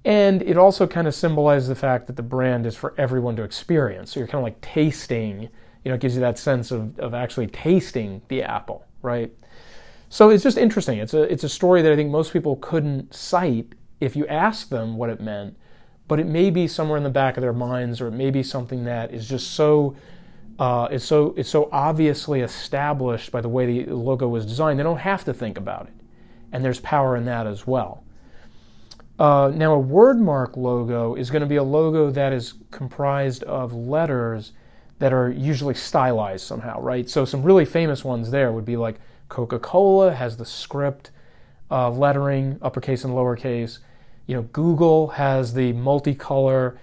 And 0.03 0.43
it 0.43 0.57
also 0.57 0.85
kind 0.85 1.07
of 1.07 1.15
symbolizes 1.15 1.67
the 1.67 1.75
fact 1.75 2.05
that 2.07 2.15
the 2.15 2.24
brand 2.24 2.65
is 2.67 2.75
for 2.75 2.93
everyone 2.97 3.35
to 3.38 3.43
experience. 3.43 4.12
So 4.12 4.19
you're 4.19 4.27
kind 4.27 4.39
of 4.39 4.43
like 4.43 4.62
tasting, 4.62 5.41
you 5.83 5.89
know, 5.89 5.95
it 5.95 6.01
gives 6.01 6.13
you 6.13 6.21
that 6.21 6.38
sense 6.38 6.69
of, 6.69 7.00
of 7.00 7.15
actually 7.15 7.47
tasting 7.47 8.21
the 8.27 8.43
apple, 8.43 8.85
right? 9.01 9.31
So 10.09 10.29
it's 10.29 10.43
just 10.43 10.57
interesting. 10.57 11.00
It's 11.00 11.15
a, 11.15 11.24
it's 11.24 11.43
a 11.43 11.50
story 11.50 11.81
that 11.81 11.91
I 11.91 11.95
think 11.95 12.12
most 12.12 12.33
people 12.33 12.57
couldn't 12.57 13.15
cite 13.15 13.74
if 14.05 14.15
you 14.15 14.27
ask 14.27 14.69
them 14.69 14.97
what 14.97 15.09
it 15.09 15.19
meant, 15.19 15.57
but 16.07 16.19
it 16.19 16.27
may 16.27 16.50
be 16.50 16.67
somewhere 16.67 16.97
in 16.97 17.03
the 17.03 17.09
back 17.09 17.38
of 17.38 17.41
their 17.41 17.53
minds, 17.53 18.00
or 18.00 18.07
it 18.07 18.12
may 18.12 18.29
be 18.29 18.43
something 18.43 18.85
that 18.85 19.13
is 19.13 19.27
just 19.27 19.51
so 19.51 19.95
uh, 20.57 20.88
it's 20.89 21.03
so 21.03 21.33
it's 21.35 21.50
so 21.50 21.67
obviously 21.71 22.39
established 22.39 23.31
by 23.31 23.41
the 23.41 23.50
way 23.50 23.83
the 23.83 23.93
logo 23.95 24.27
was 24.27 24.45
designed. 24.45 24.79
They 24.79 24.83
don't 24.83 25.00
have 25.00 25.25
to 25.25 25.33
think 25.33 25.57
about 25.57 25.88
it, 25.88 25.93
and 26.51 26.63
there's 26.63 26.79
power 26.79 27.17
in 27.17 27.25
that 27.25 27.47
as 27.47 27.67
well. 27.67 28.03
Uh, 29.17 29.51
now, 29.53 29.74
a 29.74 29.83
wordmark 29.83 30.57
logo 30.57 31.15
is 31.15 31.29
going 31.29 31.41
to 31.41 31.47
be 31.47 31.55
a 31.55 31.63
logo 31.63 32.12
that 32.12 32.33
is 32.33 32.53
comprised 32.71 33.43
of 33.43 33.74
letters 33.74 34.51
that 35.00 35.13
are 35.13 35.29
usually 35.31 35.74
stylized 35.74 36.45
somehow, 36.45 36.79
right? 36.81 37.09
So, 37.09 37.25
some 37.25 37.41
really 37.41 37.65
famous 37.65 38.03
ones 38.03 38.31
there 38.31 38.51
would 38.51 38.65
be 38.65 38.77
like 38.77 39.00
Coca 39.29 39.57
Cola 39.57 40.13
has 40.13 40.38
the 40.38 40.45
script 40.45 41.12
uh, 41.71 41.89
lettering, 41.89 42.59
uppercase 42.62 43.03
and 43.03 43.13
lowercase. 43.13 43.79
You 44.27 44.36
know, 44.36 44.41
Google 44.44 45.10
has 45.10 45.53
the 45.53 45.74
multicolor 45.74 46.77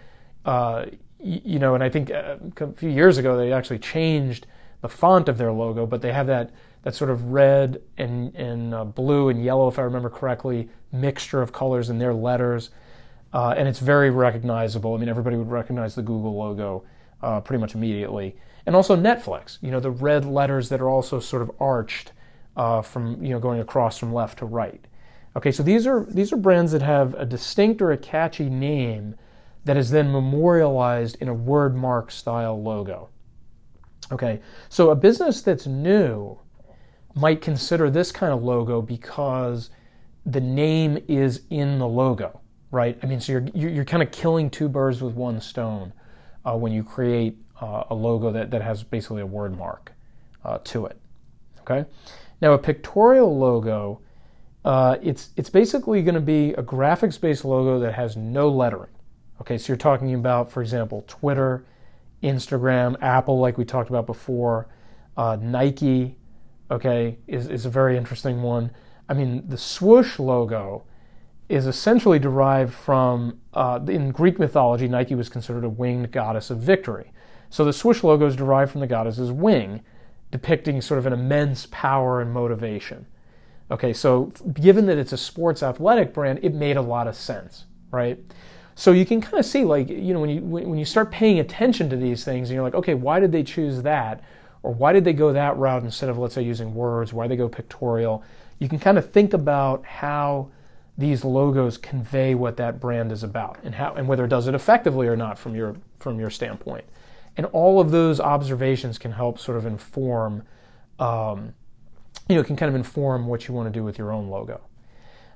uh, 0.44 0.86
you 1.22 1.58
know, 1.58 1.74
and 1.74 1.84
I 1.84 1.88
think 1.88 2.10
uh, 2.10 2.36
a 2.60 2.72
few 2.72 2.90
years 2.90 3.16
ago 3.16 3.36
they 3.36 3.52
actually 3.52 3.78
changed 3.78 4.46
the 4.80 4.88
font 4.88 5.28
of 5.28 5.38
their 5.38 5.52
logo, 5.52 5.86
but 5.86 6.02
they 6.02 6.12
have 6.12 6.26
that 6.26 6.50
that 6.82 6.96
sort 6.96 7.10
of 7.10 7.26
red 7.26 7.80
and 7.96 8.34
and 8.34 8.74
uh, 8.74 8.84
blue 8.84 9.28
and 9.28 9.42
yellow, 9.42 9.68
if 9.68 9.78
I 9.78 9.82
remember 9.82 10.10
correctly, 10.10 10.68
mixture 10.90 11.40
of 11.40 11.52
colors 11.52 11.90
in 11.90 11.98
their 11.98 12.12
letters, 12.12 12.70
uh, 13.32 13.54
and 13.56 13.68
it's 13.68 13.78
very 13.78 14.10
recognizable. 14.10 14.94
I 14.94 14.98
mean, 14.98 15.08
everybody 15.08 15.36
would 15.36 15.50
recognize 15.50 15.94
the 15.94 16.02
Google 16.02 16.34
logo 16.36 16.84
uh, 17.22 17.40
pretty 17.40 17.60
much 17.60 17.76
immediately, 17.76 18.34
and 18.66 18.74
also 18.74 18.96
Netflix. 18.96 19.58
You 19.60 19.70
know, 19.70 19.78
the 19.78 19.92
red 19.92 20.24
letters 20.24 20.70
that 20.70 20.80
are 20.80 20.90
also 20.90 21.20
sort 21.20 21.42
of 21.42 21.52
arched 21.60 22.10
uh, 22.56 22.82
from 22.82 23.22
you 23.24 23.30
know 23.30 23.38
going 23.38 23.60
across 23.60 23.96
from 23.96 24.12
left 24.12 24.40
to 24.40 24.46
right. 24.46 24.84
Okay, 25.36 25.50
so 25.50 25.62
these 25.62 25.86
are 25.86 26.06
these 26.10 26.32
are 26.32 26.36
brands 26.36 26.72
that 26.72 26.82
have 26.82 27.14
a 27.14 27.24
distinct 27.24 27.80
or 27.80 27.90
a 27.90 27.96
catchy 27.96 28.50
name 28.50 29.14
that 29.64 29.76
is 29.76 29.90
then 29.90 30.12
memorialized 30.12 31.16
in 31.20 31.28
a 31.28 31.34
word 31.34 31.74
mark 31.74 32.10
style 32.10 32.60
logo. 32.62 33.08
Okay, 34.10 34.40
so 34.68 34.90
a 34.90 34.94
business 34.94 35.40
that's 35.40 35.66
new 35.66 36.38
might 37.14 37.40
consider 37.40 37.88
this 37.88 38.12
kind 38.12 38.32
of 38.32 38.42
logo 38.42 38.82
because 38.82 39.70
the 40.26 40.40
name 40.40 40.98
is 41.08 41.42
in 41.50 41.78
the 41.78 41.86
logo, 41.86 42.40
right? 42.70 42.98
I 43.02 43.06
mean, 43.06 43.20
so 43.20 43.32
you're 43.32 43.70
you're 43.70 43.84
kind 43.84 44.02
of 44.02 44.10
killing 44.10 44.50
two 44.50 44.68
birds 44.68 45.00
with 45.00 45.14
one 45.14 45.40
stone 45.40 45.92
uh, 46.44 46.56
when 46.56 46.72
you 46.72 46.82
create 46.82 47.38
uh, 47.60 47.84
a 47.90 47.94
logo 47.94 48.30
that, 48.32 48.50
that 48.50 48.60
has 48.60 48.82
basically 48.82 49.22
a 49.22 49.26
word 49.26 49.56
mark 49.56 49.92
uh, 50.44 50.58
to 50.64 50.86
it. 50.86 50.98
Okay, 51.60 51.88
now 52.42 52.52
a 52.52 52.58
pictorial 52.58 53.38
logo, 53.38 54.00
uh, 54.64 54.96
it's 55.02 55.30
it's 55.36 55.50
basically 55.50 56.02
going 56.02 56.14
to 56.14 56.20
be 56.20 56.52
a 56.52 56.62
graphics 56.62 57.20
based 57.20 57.44
logo 57.44 57.78
that 57.80 57.94
has 57.94 58.16
no 58.16 58.48
lettering. 58.48 58.90
Okay, 59.40 59.58
so 59.58 59.72
you're 59.72 59.76
talking 59.76 60.14
about, 60.14 60.52
for 60.52 60.62
example, 60.62 61.04
Twitter, 61.08 61.64
Instagram, 62.22 62.96
Apple, 63.02 63.40
like 63.40 63.58
we 63.58 63.64
talked 63.64 63.90
about 63.90 64.06
before, 64.06 64.68
uh, 65.16 65.36
Nike, 65.40 66.16
okay, 66.70 67.18
is, 67.26 67.48
is 67.48 67.66
a 67.66 67.70
very 67.70 67.96
interesting 67.96 68.42
one. 68.42 68.70
I 69.08 69.14
mean, 69.14 69.42
the 69.48 69.58
swoosh 69.58 70.20
logo 70.20 70.84
is 71.48 71.66
essentially 71.66 72.18
derived 72.18 72.72
from, 72.72 73.40
uh, 73.52 73.80
in 73.88 74.10
Greek 74.12 74.38
mythology, 74.38 74.86
Nike 74.88 75.14
was 75.14 75.28
considered 75.28 75.64
a 75.64 75.68
winged 75.68 76.12
goddess 76.12 76.50
of 76.50 76.58
victory. 76.58 77.12
So 77.50 77.64
the 77.64 77.72
swoosh 77.72 78.02
logo 78.02 78.26
is 78.26 78.36
derived 78.36 78.70
from 78.70 78.80
the 78.80 78.86
goddess's 78.86 79.32
wing, 79.32 79.82
depicting 80.30 80.80
sort 80.80 80.98
of 80.98 81.06
an 81.06 81.12
immense 81.12 81.66
power 81.70 82.20
and 82.20 82.32
motivation. 82.32 83.06
Okay, 83.72 83.94
so 83.94 84.26
given 84.52 84.84
that 84.86 84.98
it's 84.98 85.12
a 85.12 85.16
sports 85.16 85.62
athletic 85.62 86.12
brand, 86.12 86.40
it 86.42 86.52
made 86.52 86.76
a 86.76 86.82
lot 86.82 87.08
of 87.08 87.16
sense, 87.16 87.64
right? 87.90 88.18
So 88.74 88.92
you 88.92 89.06
can 89.06 89.20
kind 89.22 89.38
of 89.38 89.46
see, 89.46 89.64
like, 89.64 89.88
you 89.88 90.12
know, 90.12 90.20
when 90.20 90.30
you 90.30 90.42
when 90.42 90.78
you 90.78 90.84
start 90.84 91.10
paying 91.10 91.38
attention 91.40 91.88
to 91.90 91.96
these 91.96 92.22
things, 92.22 92.48
and 92.48 92.54
you're 92.54 92.62
like, 92.62 92.74
okay, 92.74 92.94
why 92.94 93.18
did 93.18 93.32
they 93.32 93.42
choose 93.42 93.82
that, 93.82 94.22
or 94.62 94.72
why 94.74 94.92
did 94.92 95.04
they 95.04 95.14
go 95.14 95.32
that 95.32 95.56
route 95.56 95.84
instead 95.84 96.10
of, 96.10 96.18
let's 96.18 96.34
say, 96.34 96.42
using 96.42 96.74
words? 96.74 97.12
Why 97.12 97.26
they 97.26 97.36
go 97.36 97.48
pictorial? 97.48 98.22
You 98.58 98.68
can 98.68 98.78
kind 98.78 98.98
of 98.98 99.10
think 99.10 99.32
about 99.34 99.84
how 99.84 100.50
these 100.98 101.24
logos 101.24 101.78
convey 101.78 102.34
what 102.34 102.56
that 102.58 102.78
brand 102.78 103.10
is 103.10 103.22
about, 103.22 103.58
and 103.64 103.74
how 103.74 103.94
and 103.94 104.06
whether 104.06 104.24
it 104.26 104.28
does 104.28 104.48
it 104.48 104.54
effectively 104.54 105.06
or 105.06 105.16
not 105.16 105.38
from 105.38 105.54
your 105.54 105.76
from 105.98 106.20
your 106.20 106.30
standpoint. 106.30 106.84
And 107.38 107.46
all 107.46 107.80
of 107.80 107.90
those 107.90 108.20
observations 108.20 108.98
can 108.98 109.12
help 109.12 109.38
sort 109.38 109.56
of 109.56 109.64
inform, 109.64 110.42
um, 110.98 111.54
you 112.28 112.34
know, 112.34 112.40
it 112.40 112.46
can 112.46 112.56
kind 112.56 112.68
of 112.68 112.74
inform 112.74 113.26
what 113.26 113.48
you 113.48 113.54
want 113.54 113.72
to 113.72 113.78
do 113.78 113.84
with 113.84 113.98
your 113.98 114.12
own 114.12 114.28
logo. 114.28 114.60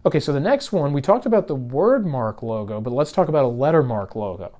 Okay, 0.04 0.20
so 0.20 0.32
the 0.32 0.40
next 0.40 0.72
one, 0.72 0.92
we 0.92 1.00
talked 1.00 1.26
about 1.26 1.48
the 1.48 1.54
word 1.54 2.06
mark 2.06 2.42
logo, 2.42 2.80
but 2.80 2.92
let's 2.92 3.10
talk 3.10 3.28
about 3.28 3.44
a 3.44 3.48
letter 3.48 3.82
mark 3.82 4.14
logo. 4.14 4.56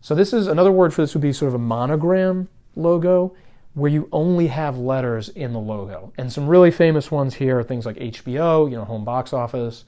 So 0.00 0.14
this 0.14 0.32
is 0.32 0.46
another 0.46 0.70
word 0.70 0.94
for 0.94 1.02
this 1.02 1.14
would 1.14 1.22
be 1.22 1.32
sort 1.32 1.48
of 1.48 1.54
a 1.54 1.58
monogram 1.58 2.48
logo 2.76 3.34
where 3.74 3.90
you 3.90 4.08
only 4.12 4.46
have 4.46 4.78
letters 4.78 5.28
in 5.30 5.52
the 5.52 5.58
logo. 5.58 6.12
And 6.16 6.32
some 6.32 6.46
really 6.46 6.70
famous 6.70 7.10
ones 7.10 7.34
here 7.34 7.58
are 7.58 7.62
things 7.62 7.84
like 7.84 7.96
HBO, 7.96 8.70
you 8.70 8.76
know, 8.76 8.84
home 8.84 9.04
box 9.04 9.32
office, 9.32 9.84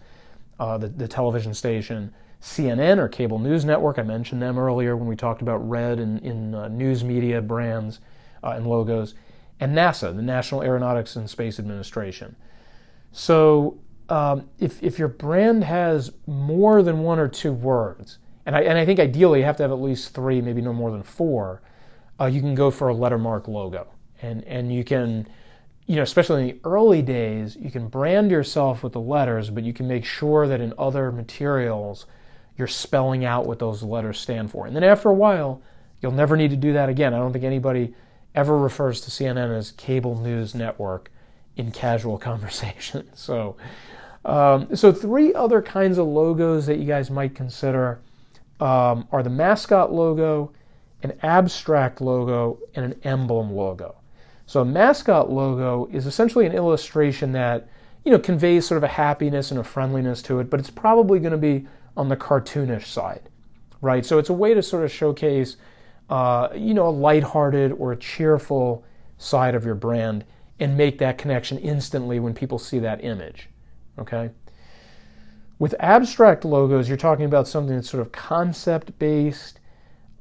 uh, 0.59 0.77
the, 0.77 0.89
the 0.89 1.09
television 1.09 1.55
station, 1.55 2.13
CNN 2.43 2.99
or 2.99 3.09
cable 3.09 3.39
news 3.39 3.65
network. 3.65 3.99
I 3.99 4.03
mentioned 4.03 4.43
them 4.43 4.59
earlier 4.59 4.97
when 4.97 5.09
we 5.09 5.17
talked 5.17 5.43
about 5.43 5.59
red 5.69 6.01
in, 6.01 6.19
in 6.19 6.55
uh, 6.55 6.69
news 6.69 7.03
media 7.03 7.41
brands 7.41 8.01
uh, 8.43 8.51
and 8.51 8.67
logos, 8.67 9.15
and 9.61 9.77
NASA, 9.77 10.15
the 10.15 10.23
National 10.23 10.63
Aeronautics 10.63 11.17
and 11.17 11.29
Space 11.29 11.59
Administration. 11.59 12.37
So 13.13 13.81
um, 14.09 14.49
if, 14.59 14.83
if 14.83 14.99
your 14.99 15.09
brand 15.09 15.65
has 15.65 16.13
more 16.27 16.83
than 16.83 17.01
one 17.01 17.19
or 17.19 17.29
two 17.29 17.53
words, 17.53 18.19
and 18.47 18.57
I, 18.57 18.63
and 18.63 18.79
I 18.79 18.87
think 18.87 18.99
ideally 19.01 19.41
you 19.41 19.45
have 19.45 19.57
to 19.59 19.63
have 19.63 19.73
at 19.73 19.81
least 19.81 20.15
three, 20.15 20.41
maybe 20.41 20.63
no 20.63 20.73
more 20.73 20.91
than 20.91 21.03
four, 21.03 21.63
uh, 22.21 22.27
you 22.27 22.41
can 22.41 22.55
go 22.55 22.71
for 22.71 22.89
a 22.89 22.95
lettermark 22.95 23.49
logo. 23.49 23.89
And, 24.23 24.43
and 24.45 24.73
you 24.73 24.85
can, 24.85 25.29
you 25.87 25.97
know, 25.97 26.03
especially 26.03 26.43
in 26.43 26.49
the 26.49 26.61
early 26.65 27.03
days, 27.03 27.57
you 27.57 27.71
can 27.71 27.89
brand 27.89 28.31
yourself 28.31 28.83
with 28.83 28.93
the 28.93 29.01
letters, 29.01 29.51
but 29.51 29.65
you 29.65 29.73
can 29.73 29.87
make 29.87 30.05
sure 30.05 30.49
that 30.49 30.61
in 30.61 30.73
other 30.79 31.13
materials 31.13 32.07
you're 32.57 32.67
spelling 32.67 33.25
out 33.25 33.47
what 33.47 33.59
those 33.59 33.83
letters 33.83 34.19
stand 34.19 34.51
for. 34.51 34.67
And 34.67 34.75
then 34.75 34.83
after 34.83 35.09
a 35.09 35.15
while, 35.15 35.63
you'll 36.01 36.13
never 36.13 36.37
need 36.37 36.51
to 36.51 36.57
do 36.57 36.73
that 36.73 36.89
again. 36.89 37.15
I 37.15 37.19
don't 37.19 37.33
think 37.33 37.45
anybody 37.45 37.95
ever 38.39 38.57
refers 38.57 39.01
to 39.01 39.11
CNN 39.11 39.51
as 39.59 39.73
cable 39.73 40.17
news 40.17 40.55
network 40.55 41.11
in 41.57 41.73
casual 41.73 42.19
conversation. 42.31 43.11
So, 43.15 43.57
um, 44.25 44.77
so, 44.77 44.93
three 44.93 45.35
other 45.35 45.61
kinds 45.61 45.99
of 45.99 46.07
logos 46.07 46.67
that 46.67 46.79
you 46.79 46.85
guys 46.85 47.11
might 47.11 47.35
consider 47.35 48.01
um, 48.61 49.09
are 49.11 49.23
the 49.23 49.31
mascot 49.31 49.93
logo, 49.93 50.53
an 51.03 51.19
abstract 51.23 52.01
logo, 52.01 52.59
and 52.75 52.85
an 52.85 53.01
emblem 53.03 53.53
logo. 53.53 53.97
So, 54.47 54.61
a 54.61 54.65
mascot 54.65 55.31
logo 55.31 55.89
is 55.93 56.07
essentially 56.07 56.47
an 56.47 56.53
illustration 56.53 57.33
that 57.33 57.69
you 58.05 58.13
know 58.13 58.19
conveys 58.19 58.67
sort 58.67 58.77
of 58.77 58.85
a 58.85 58.89
happiness 58.89 59.51
and 59.51 59.59
a 59.59 59.65
friendliness 59.65 60.23
to 60.23 60.39
it, 60.39 60.49
but 60.49 60.61
it's 60.61 60.71
probably 60.71 61.19
going 61.19 61.33
to 61.33 61.39
be 61.39 61.67
on 61.97 62.09
the 62.09 62.17
cartoonish 62.17 62.87
side, 62.87 63.29
right? 63.81 64.07
So, 64.07 64.19
it's 64.19 64.31
a 64.31 64.35
way 64.35 64.55
to 64.55 64.63
sort 64.63 64.85
of 64.85 64.93
showcase 64.93 65.57
uh, 66.09 66.49
you 66.55 66.75
know 66.75 66.89
a 66.89 66.91
lighthearted 66.91 67.73
or 67.73 67.93
a 67.93 67.97
cheerful 67.97 68.85
side 69.19 69.55
of 69.55 69.65
your 69.65 69.75
brand 69.75 70.25
and 70.61 70.77
make 70.77 70.99
that 70.99 71.19
connection 71.19 71.59
instantly 71.59 72.19
when 72.21 72.35
people 72.35 72.59
see 72.59 72.79
that 72.81 73.05
image. 73.05 73.49
Okay? 73.99 74.31
With 75.59 75.75
abstract 75.81 76.45
logos, 76.45 76.89
you're 76.89 76.97
talking 76.97 77.25
about 77.25 77.49
something 77.49 77.75
that's 77.77 77.91
sort 77.91 78.01
of 78.01 78.13
concept 78.13 78.99
based. 78.99 79.61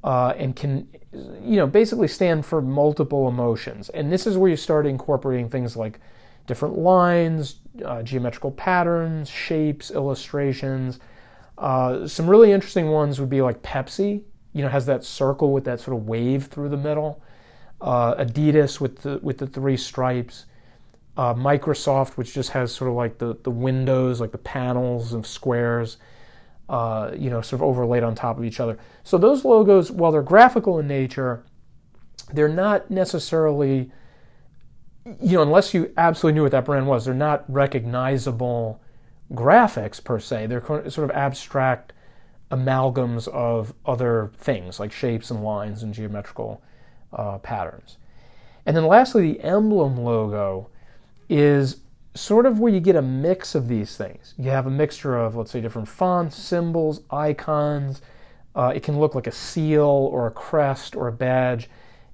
uh, 0.03 0.33
and 0.37 0.55
can, 0.55 0.87
you 1.11 1.57
know, 1.57 1.67
basically 1.67 2.07
stand 2.07 2.45
for 2.45 2.61
multiple 2.61 3.27
emotions. 3.27 3.89
And 3.89 4.11
this 4.11 4.27
is 4.27 4.37
where 4.37 4.49
you 4.49 4.55
start 4.55 4.85
incorporating 4.85 5.49
things 5.49 5.75
like 5.75 5.99
different 6.45 6.77
lines, 6.77 7.57
uh, 7.83 8.03
geometrical 8.03 8.51
patterns, 8.51 9.29
shapes, 9.29 9.91
illustrations. 9.91 10.99
Uh, 11.57 12.07
some 12.07 12.29
really 12.29 12.51
interesting 12.51 12.87
ones 12.89 13.19
would 13.19 13.29
be 13.29 13.41
like 13.41 13.61
Pepsi, 13.63 14.21
you 14.57 14.63
know, 14.63 14.69
has 14.69 14.87
that 14.87 15.03
circle 15.03 15.53
with 15.53 15.65
that 15.65 15.79
sort 15.79 15.95
of 15.95 16.07
wave 16.07 16.47
through 16.47 16.69
the 16.69 16.77
middle. 16.77 17.21
Uh, 17.79 18.15
Adidas 18.15 18.81
with 18.81 19.03
the 19.03 19.19
with 19.21 19.37
the 19.37 19.45
three 19.45 19.77
stripes. 19.77 20.45
Uh, 21.15 21.33
Microsoft, 21.33 22.17
which 22.17 22.33
just 22.33 22.51
has 22.51 22.71
sort 22.71 22.89
of 22.89 22.95
like 22.95 23.17
the, 23.17 23.37
the 23.43 23.49
windows, 23.49 24.21
like 24.21 24.31
the 24.31 24.37
panels 24.37 25.13
of 25.13 25.25
squares, 25.25 25.97
uh, 26.69 27.11
you 27.17 27.29
know, 27.31 27.41
sort 27.41 27.59
of 27.59 27.63
overlaid 27.63 28.03
on 28.03 28.13
top 28.13 28.37
of 28.37 28.45
each 28.45 28.59
other. 28.59 28.77
So 29.03 29.17
those 29.17 29.43
logos, 29.43 29.91
while 29.91 30.11
they're 30.11 30.21
graphical 30.21 30.77
in 30.77 30.87
nature, 30.87 31.43
they're 32.33 32.47
not 32.47 32.91
necessarily, 32.91 33.91
you 35.05 35.37
know, 35.37 35.41
unless 35.41 35.73
you 35.73 35.91
absolutely 35.97 36.35
knew 36.35 36.43
what 36.43 36.51
that 36.51 36.65
brand 36.65 36.85
was, 36.85 37.05
they're 37.05 37.15
not 37.15 37.43
recognizable 37.47 38.79
graphics 39.33 40.03
per 40.03 40.19
se. 40.19 40.45
They're 40.47 40.61
sort 40.89 41.09
of 41.09 41.11
abstract 41.11 41.93
amalgams 42.51 43.27
of 43.27 43.73
other 43.85 44.31
things 44.37 44.79
like 44.79 44.91
shapes 44.91 45.31
and 45.31 45.43
lines 45.43 45.83
and 45.83 45.93
geometrical 45.93 46.61
uh, 47.13 47.37
patterns. 47.39 47.97
And 48.65 48.75
then 48.75 48.85
lastly, 48.85 49.33
the 49.33 49.41
emblem 49.41 49.97
logo 49.97 50.69
is 51.29 51.77
sort 52.15 52.45
of 52.45 52.59
where 52.59 52.73
you 52.73 52.79
get 52.79 52.95
a 52.95 53.01
mix 53.01 53.55
of 53.55 53.67
these 53.67 53.95
things. 53.95 54.33
You 54.37 54.49
have 54.49 54.65
a 54.65 54.71
mixture 54.71 55.17
of, 55.17 55.35
let's 55.35 55.51
say, 55.51 55.61
different 55.61 55.87
fonts, 55.87 56.35
symbols, 56.35 57.01
icons. 57.11 58.01
Uh, 58.55 58.73
it 58.75 58.83
can 58.83 58.99
look 58.99 59.13
like 59.13 59.27
a 59.27 59.31
seal 59.31 59.83
or 59.83 60.27
a 60.27 60.31
crest 60.31 60.95
or 60.95 61.07
a 61.07 61.11
badge. 61.11 61.69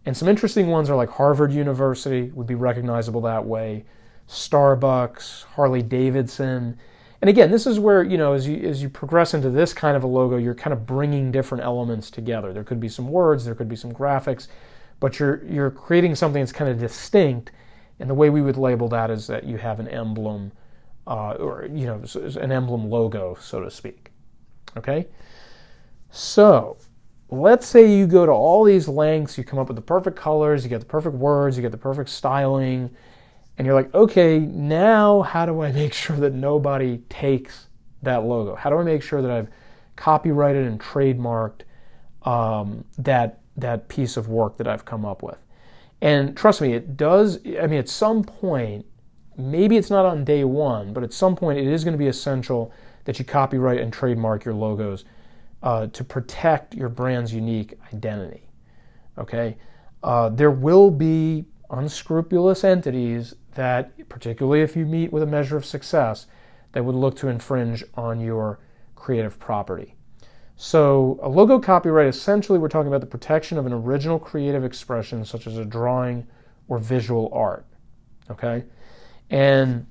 And 0.06 0.16
some 0.16 0.28
interesting 0.28 0.68
ones 0.68 0.90
are 0.90 0.96
like 0.96 1.10
Harvard 1.10 1.54
University 1.54 2.32
would 2.34 2.48
be 2.48 2.56
recognizable 2.56 3.22
that 3.22 3.46
way, 3.46 3.86
Starbucks, 4.28 5.46
Harley 5.46 5.82
Davidson. 5.82 6.78
And 7.24 7.30
again, 7.30 7.52
this 7.52 7.66
is 7.66 7.80
where, 7.80 8.04
you 8.04 8.18
know, 8.18 8.34
as 8.34 8.46
you, 8.50 8.58
as 8.68 8.84
you 8.84 8.90
progress 8.90 9.34
into 9.34 9.50
this 9.50 9.72
kind 9.72 9.96
of 9.96 10.04
a 10.04 10.08
logo, 10.08 10.36
you're 10.36 10.54
kind 10.54 10.74
of 10.74 10.86
bringing 10.86 11.32
different 11.32 11.64
elements 11.64 12.12
together. 12.12 12.52
There 12.52 12.66
could 12.66 12.82
be 12.82 12.90
some 12.90 13.08
words, 13.08 13.46
there 13.46 13.56
could 13.56 13.70
be 13.70 13.78
some 13.78 13.94
graphics, 13.94 14.50
but 15.00 15.20
you're, 15.20 15.42
you're 15.46 15.72
creating 15.72 16.16
something 16.16 16.42
that's 16.42 16.52
kind 16.52 16.70
of 16.70 16.78
distinct 16.78 17.54
and 18.02 18.10
the 18.10 18.14
way 18.14 18.30
we 18.30 18.42
would 18.42 18.58
label 18.58 18.90
that 18.90 19.10
is 19.10 19.26
that 19.28 19.46
you 19.46 19.56
have 19.56 19.80
an 19.80 19.88
emblem, 19.88 20.52
uh, 21.08 21.36
or 21.36 21.66
you 21.72 21.86
know, 21.86 22.04
an 22.42 22.52
emblem 22.52 22.90
logo, 22.90 23.38
so 23.40 23.62
to 23.62 23.72
speak. 23.72 24.12
Okay. 24.76 25.08
So 26.12 26.76
let's 27.30 27.66
say 27.66 27.90
you 27.90 28.06
go 28.06 28.26
to 28.26 28.34
all 28.34 28.66
these 28.66 28.90
lengths, 28.90 29.38
you 29.38 29.46
come 29.46 29.60
up 29.60 29.70
with 29.70 29.78
the 29.78 29.82
perfect 29.82 30.18
colors, 30.18 30.66
you 30.66 30.70
get 30.70 30.82
the 30.82 30.86
perfect 30.86 31.16
words, 31.16 31.56
you 31.56 31.62
get 31.62 31.72
the 31.72 31.78
perfect 31.78 32.10
styling, 32.10 32.94
and 33.58 33.68
you're 33.68 33.76
like, 33.76 33.94
okay, 33.94 34.40
now 34.40 35.22
how 35.22 35.46
do 35.46 35.62
I 35.62 35.72
make 35.72 35.94
sure 35.94 36.18
that 36.18 36.34
nobody 36.34 37.00
takes 37.10 37.68
that 38.02 38.24
logo? 38.24 38.56
How 38.56 38.70
do 38.70 38.78
I 38.78 38.84
make 38.84 39.04
sure 39.04 39.22
that 39.22 39.32
I've 39.32 39.50
copyrighted 39.96 40.66
and 40.66 40.80
trademarked 40.80 41.62
um, 42.24 42.86
that 42.98 43.40
that 43.56 43.88
piece 43.88 44.18
of 44.18 44.28
work 44.28 44.58
that 44.58 44.68
I've 44.68 44.86
come 44.86 45.06
up 45.06 45.22
with? 45.22 45.38
And 46.02 46.36
trust 46.36 46.62
me, 46.62 46.74
it 46.74 46.98
does. 46.98 47.40
I 47.46 47.68
mean, 47.68 47.80
at 47.80 47.88
some 47.88 48.24
point, 48.24 48.86
maybe 49.38 49.78
it's 49.78 49.90
not 49.90 50.06
on 50.06 50.26
day 50.26 50.44
one, 50.44 50.92
but 50.92 51.04
at 51.04 51.14
some 51.14 51.36
point, 51.36 51.60
it 51.60 51.68
is 51.68 51.84
going 51.84 51.94
to 51.94 51.98
be 51.98 52.08
essential 52.08 52.74
that 53.06 53.20
you 53.20 53.26
copyright 53.26 53.80
and 53.80 53.94
trademark 53.94 54.46
your 54.46 54.54
logos 54.54 55.06
uh, 55.62 55.88
to 55.88 56.04
protect 56.04 56.74
your 56.74 56.90
brand's 56.90 57.34
unique 57.34 57.80
identity. 57.94 58.50
Okay? 59.18 59.58
Uh, 60.04 60.30
there 60.30 60.52
will 60.52 60.92
be 60.92 61.46
unscrupulous 61.70 62.64
entities 62.64 63.34
that, 63.56 64.10
particularly 64.10 64.62
if 64.62 64.76
you 64.76 64.86
meet 64.86 65.12
with 65.12 65.24
a 65.24 65.28
measure 65.28 65.58
of 65.58 65.66
success, 65.66 66.28
that 66.74 66.84
would 66.84 66.96
look 66.96 67.16
to 67.18 67.28
infringe 67.28 67.84
on 67.96 68.20
your 68.20 68.60
creative 68.96 69.40
property. 69.40 69.96
So, 70.56 71.20
a 71.22 71.30
logo 71.30 71.60
copyright 71.60 72.08
essentially, 72.08 72.60
we're 72.60 72.70
talking 72.70 72.88
about 72.88 73.02
the 73.02 73.08
protection 73.08 73.58
of 73.58 73.66
an 73.66 73.74
original 73.74 74.20
creative 74.20 74.64
expression, 74.64 75.26
such 75.26 75.48
as 75.48 75.58
a 75.58 75.66
drawing 75.66 76.28
or 76.68 76.78
visual 76.78 77.30
art. 77.34 77.66
Okay? 78.30 78.64
And, 79.30 79.88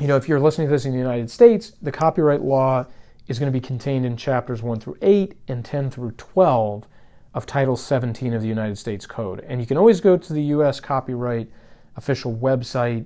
you 0.00 0.06
know, 0.06 0.16
if 0.16 0.28
you're 0.28 0.40
listening 0.40 0.68
to 0.68 0.72
this 0.72 0.84
in 0.84 0.92
the 0.92 0.98
United 0.98 1.30
States, 1.30 1.72
the 1.82 1.92
copyright 1.92 2.42
law 2.42 2.86
is 3.28 3.38
going 3.38 3.52
to 3.52 3.56
be 3.56 3.64
contained 3.64 4.04
in 4.04 4.16
chapters 4.16 4.62
1 4.62 4.80
through 4.80 4.96
8 5.02 5.34
and 5.48 5.64
10 5.64 5.90
through 5.90 6.12
12 6.12 6.86
of 7.34 7.46
Title 7.46 7.76
17 7.76 8.34
of 8.34 8.42
the 8.42 8.48
United 8.48 8.76
States 8.76 9.06
Code. 9.06 9.40
And 9.46 9.60
you 9.60 9.66
can 9.66 9.76
always 9.76 10.00
go 10.00 10.16
to 10.16 10.32
the 10.32 10.42
U.S. 10.44 10.80
copyright 10.80 11.50
official 11.96 12.34
website, 12.34 13.04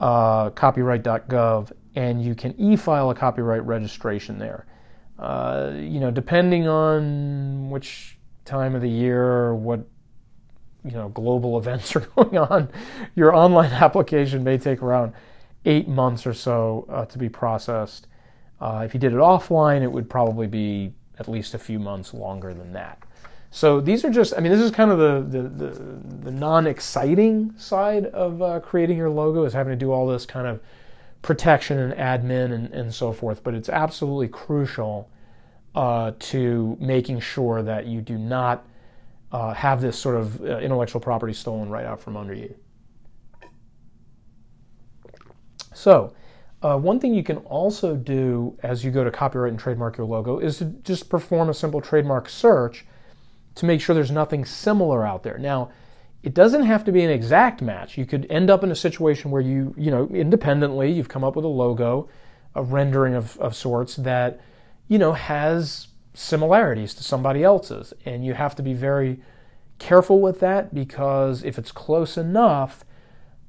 uh, 0.00 0.50
copyright.gov, 0.50 1.72
and 1.94 2.22
you 2.22 2.34
can 2.34 2.54
e 2.60 2.76
file 2.76 3.10
a 3.10 3.14
copyright 3.14 3.64
registration 3.64 4.38
there. 4.38 4.66
Uh, 5.18 5.72
you 5.76 5.98
know, 5.98 6.10
depending 6.10 6.68
on 6.68 7.70
which 7.70 8.18
time 8.44 8.74
of 8.74 8.82
the 8.82 8.90
year 8.90 9.22
or 9.24 9.54
what 9.54 9.80
you 10.84 10.92
know 10.92 11.08
global 11.08 11.58
events 11.58 11.96
are 11.96 12.00
going 12.00 12.36
on, 12.36 12.68
your 13.14 13.34
online 13.34 13.72
application 13.72 14.44
may 14.44 14.58
take 14.58 14.82
around 14.82 15.12
eight 15.64 15.88
months 15.88 16.26
or 16.26 16.34
so 16.34 16.86
uh, 16.88 17.04
to 17.06 17.18
be 17.18 17.28
processed. 17.28 18.06
Uh, 18.60 18.82
if 18.84 18.94
you 18.94 19.00
did 19.00 19.12
it 19.12 19.18
offline, 19.18 19.82
it 19.82 19.90
would 19.90 20.08
probably 20.08 20.46
be 20.46 20.94
at 21.18 21.28
least 21.28 21.54
a 21.54 21.58
few 21.58 21.78
months 21.78 22.14
longer 22.14 22.54
than 22.54 22.72
that. 22.72 23.02
So 23.50 23.80
these 23.80 24.04
are 24.04 24.10
just, 24.10 24.34
I 24.36 24.40
mean, 24.40 24.52
this 24.52 24.60
is 24.60 24.70
kind 24.70 24.90
of 24.90 24.98
the, 24.98 25.38
the, 25.38 25.48
the, 25.48 25.80
the 26.24 26.30
non 26.30 26.66
exciting 26.66 27.54
side 27.56 28.06
of 28.06 28.42
uh, 28.42 28.60
creating 28.60 28.98
your 28.98 29.10
logo, 29.10 29.44
is 29.44 29.52
having 29.52 29.72
to 29.72 29.76
do 29.76 29.92
all 29.92 30.06
this 30.06 30.26
kind 30.26 30.46
of 30.46 30.60
protection 31.22 31.78
and 31.78 31.92
admin 31.94 32.52
and, 32.52 32.72
and 32.72 32.94
so 32.94 33.12
forth, 33.12 33.42
but 33.42 33.54
it's 33.54 33.68
absolutely 33.68 34.28
crucial 34.28 35.10
uh, 35.74 36.12
to 36.18 36.76
making 36.80 37.20
sure 37.20 37.62
that 37.62 37.86
you 37.86 38.00
do 38.00 38.16
not 38.16 38.66
uh, 39.32 39.52
have 39.52 39.80
this 39.80 39.98
sort 39.98 40.16
of 40.16 40.40
uh, 40.40 40.58
intellectual 40.58 41.00
property 41.00 41.32
stolen 41.32 41.68
right 41.68 41.84
out 41.84 42.00
from 42.00 42.16
under 42.16 42.32
you. 42.32 42.54
So, 45.74 46.14
uh, 46.62 46.78
one 46.78 46.98
thing 46.98 47.14
you 47.14 47.22
can 47.22 47.38
also 47.38 47.94
do 47.94 48.58
as 48.62 48.84
you 48.84 48.90
go 48.90 49.04
to 49.04 49.10
copyright 49.10 49.50
and 49.50 49.60
trademark 49.60 49.98
your 49.98 50.06
logo 50.06 50.38
is 50.38 50.58
to 50.58 50.64
just 50.64 51.10
perform 51.10 51.50
a 51.50 51.54
simple 51.54 51.80
trademark 51.80 52.28
search 52.28 52.86
to 53.56 53.66
make 53.66 53.80
sure 53.80 53.94
there's 53.94 54.10
nothing 54.10 54.44
similar 54.44 55.06
out 55.06 55.22
there. 55.22 55.38
Now, 55.38 55.70
it 56.22 56.34
doesn't 56.34 56.62
have 56.62 56.84
to 56.84 56.92
be 56.92 57.02
an 57.04 57.10
exact 57.10 57.62
match. 57.62 57.96
You 57.98 58.06
could 58.06 58.26
end 58.28 58.50
up 58.50 58.62
in 58.62 58.70
a 58.70 58.76
situation 58.76 59.30
where 59.30 59.42
you, 59.42 59.74
you 59.76 59.90
know, 59.90 60.08
independently, 60.08 60.90
you've 60.92 61.08
come 61.08 61.24
up 61.24 61.36
with 61.36 61.44
a 61.44 61.48
logo, 61.48 62.08
a 62.54 62.62
rendering 62.62 63.14
of, 63.14 63.36
of 63.38 63.54
sorts 63.54 63.96
that, 63.96 64.40
you 64.88 64.98
know, 64.98 65.12
has 65.12 65.88
similarities 66.14 66.94
to 66.94 67.04
somebody 67.04 67.42
else's. 67.44 67.94
And 68.04 68.24
you 68.24 68.34
have 68.34 68.54
to 68.56 68.62
be 68.62 68.74
very 68.74 69.20
careful 69.78 70.20
with 70.20 70.40
that 70.40 70.74
because 70.74 71.44
if 71.44 71.58
it's 71.58 71.72
close 71.72 72.16
enough, 72.16 72.84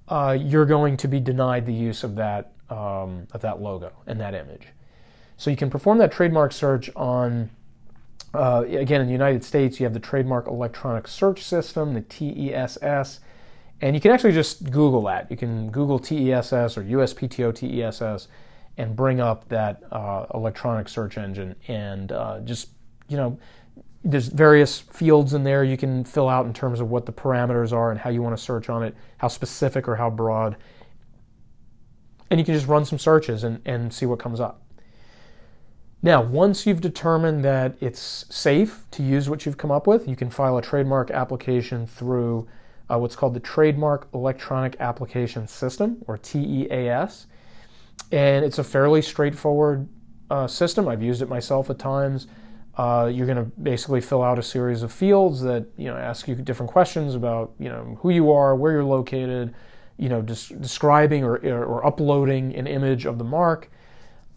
uh, 0.08 0.38
you're 0.40 0.66
going 0.66 0.98
to 0.98 1.08
be 1.08 1.20
denied 1.20 1.66
the 1.66 1.74
use 1.74 2.04
of 2.04 2.16
that, 2.16 2.54
um, 2.70 3.28
of 3.34 3.42
that 3.42 3.62
logo 3.62 3.92
and 4.06 4.22
that 4.22 4.34
image. 4.34 4.68
So 5.36 5.50
you 5.50 5.58
can 5.58 5.70
perform 5.70 5.98
that 5.98 6.12
trademark 6.12 6.52
search 6.52 6.90
on 6.96 7.50
uh, 8.34 8.64
again, 8.68 9.02
in 9.02 9.08
the 9.08 9.14
United 9.14 9.44
States, 9.44 9.80
you 9.80 9.86
have 9.86 9.94
the 9.94 10.00
Trademark 10.00 10.48
Electronic 10.48 11.08
Search 11.08 11.44
System, 11.44 11.94
the 11.94 12.02
TESS, 12.02 13.20
and 13.82 13.96
you 13.96 14.02
can 14.02 14.12
actually 14.12 14.34
just 14.34 14.72
Google 14.72 15.04
that. 15.04 15.30
You 15.30 15.38
can 15.38 15.70
Google 15.70 16.00
TESS 16.00 16.78
or 16.78 16.84
USPTO 16.84 17.54
TESS 17.56 18.28
and 18.78 18.96
bring 18.96 19.20
up 19.20 19.48
that 19.50 19.82
uh, 19.92 20.26
electronic 20.34 20.90
search 20.90 21.18
engine 21.18 21.56
and 21.68 22.12
uh, 22.12 22.40
just, 22.42 22.70
you 23.08 23.18
know, 23.18 23.40
there's 24.04 24.28
various 24.28 24.80
fields 24.80 25.34
in 25.34 25.44
there 25.44 25.64
you 25.64 25.76
can 25.76 26.04
fill 26.04 26.30
out 26.30 26.46
in 26.46 26.54
terms 26.54 26.80
of 26.80 26.90
what 26.90 27.06
the 27.06 27.12
parameters 27.12 27.74
are 27.74 27.92
and 27.92 28.00
how 28.00 28.10
you 28.10 28.22
want 28.22 28.38
to 28.38 28.42
search 28.42 28.70
on 28.70 28.84
it, 28.84 28.96
how 29.18 29.28
specific 29.28 29.88
or 29.88 29.96
how 29.96 30.10
broad. 30.10 30.56
And 32.30 32.40
you 32.40 32.46
can 32.46 32.54
just 32.54 32.68
run 32.68 32.86
some 32.86 33.00
searches 33.00 33.44
and, 33.44 33.62
and 33.66 33.94
see 33.94 34.06
what 34.06 34.20
comes 34.20 34.40
up. 34.40 34.62
Now, 36.04 36.22
once 36.22 36.68
you've 36.68 36.82
determined 36.82 37.44
that 37.44 37.76
it's 37.82 38.26
safe 38.30 38.86
to 38.92 39.04
use 39.04 39.30
what 39.30 39.46
you've 39.46 39.58
come 39.58 39.72
up 39.72 39.88
with, 39.88 40.08
you 40.08 40.16
can 40.16 40.30
file 40.30 40.58
a 40.58 40.62
trademark 40.62 41.10
application 41.10 41.88
through 41.88 42.48
uh, 42.90 42.98
what's 42.98 43.16
called 43.16 43.34
the 43.34 43.40
Trademark 43.40 44.08
Electronic 44.14 44.76
Application 44.80 45.48
System, 45.48 45.98
or 46.08 46.18
TEAS. 46.18 47.28
And 48.12 48.46
it's 48.46 48.60
a 48.60 48.64
fairly 48.64 49.02
straightforward 49.02 49.88
uh, 50.30 50.48
system. 50.48 50.88
I've 50.88 51.02
used 51.02 51.22
it 51.22 51.30
myself 51.30 51.70
at 51.70 51.80
times. 51.80 52.28
Uh, 52.78 53.10
you're 53.12 53.26
going 53.26 53.38
to 53.38 53.52
basically 53.62 54.00
fill 54.00 54.22
out 54.22 54.38
a 54.38 54.44
series 54.44 54.84
of 54.84 54.92
fields 54.92 55.42
that 55.42 55.66
you 55.78 55.86
know 55.86 55.98
ask 55.98 56.28
you 56.28 56.36
different 56.36 56.72
questions 56.72 57.16
about 57.16 57.54
you 57.58 57.70
know 57.70 57.98
who 58.02 58.12
you 58.12 58.32
are, 58.32 58.56
where 58.56 58.72
you're 58.72 58.84
located, 58.84 59.54
you 59.98 60.10
know, 60.10 60.22
des- 60.22 60.56
describing 60.62 61.24
or, 61.24 61.38
or 61.38 61.86
uploading 61.86 62.56
an 62.56 62.68
image 62.68 63.06
of 63.06 63.18
the 63.18 63.24
mark 63.24 63.72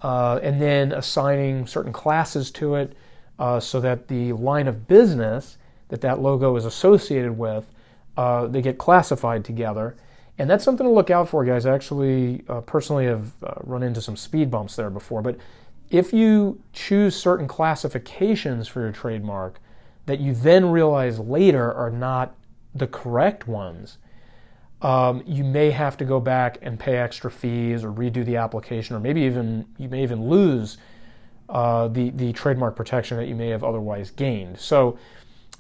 uh, 0.03 0.41
and 0.43 0.61
then 0.61 0.93
assigning 0.93 1.67
certain 1.67 1.93
classes 1.93 2.51
to 2.53 2.75
it, 2.75 2.97
uh, 3.39 3.59
so 3.59 3.81
that 3.81 4.09
the 4.09 4.33
line 4.35 4.69
of 4.69 4.87
business 4.87 5.59
that 5.89 6.01
that 6.01 6.21
logo 6.21 6.57
is 6.57 6.65
associated 6.65 7.37
with, 7.37 7.71
uh, 8.17 8.47
they 8.47 8.63
get 8.63 8.79
classified 8.79 9.45
together. 9.45 9.97
And 10.39 10.49
that's 10.49 10.65
something 10.65 10.87
to 10.87 10.93
look 10.93 11.11
out 11.11 11.29
for, 11.29 11.45
guys. 11.45 11.67
I 11.67 11.75
actually 11.75 12.45
uh, 12.49 12.61
personally 12.63 13.07
have 13.07 13.33
uh, 13.43 13.55
run 13.63 13.83
into 13.83 14.01
some 14.01 14.17
speed 14.17 14.51
bumps 14.51 14.77
there 14.77 14.89
before. 14.89 15.21
But 15.21 15.37
if 15.91 16.13
you 16.13 16.63
choose 16.73 17.15
certain 17.17 17.49
classifications 17.49 18.69
for 18.69 18.81
your 18.81 18.93
trademark 18.93 19.61
that 20.07 20.21
you 20.21 20.35
then 20.35 20.71
realize 20.71 21.19
later 21.19 21.73
are 21.75 21.91
not 21.91 22.35
the 22.75 22.87
correct 22.87 23.49
ones, 23.49 23.99
um, 24.83 25.23
you 25.27 25.45
may 25.45 25.71
have 25.71 25.97
to 25.99 26.05
go 26.05 26.21
back 26.21 26.59
and 26.63 26.79
pay 26.79 26.97
extra 26.97 27.31
fees 27.31 27.85
or 27.85 27.93
redo 27.93 28.25
the 28.25 28.37
application, 28.37 28.97
or 28.97 29.01
maybe 29.01 29.21
even 29.23 29.67
you 29.77 29.89
may 29.89 30.03
even 30.03 30.29
lose 30.29 30.79
uh, 31.51 31.89
the 31.89 32.11
the 32.11 32.33
trademark 32.33 32.77
protection 32.77 33.17
that 33.19 33.27
you 33.27 33.35
may 33.35 33.49
have 33.49 33.63
otherwise 33.63 34.11
gained. 34.11 34.59
So, 34.59 34.99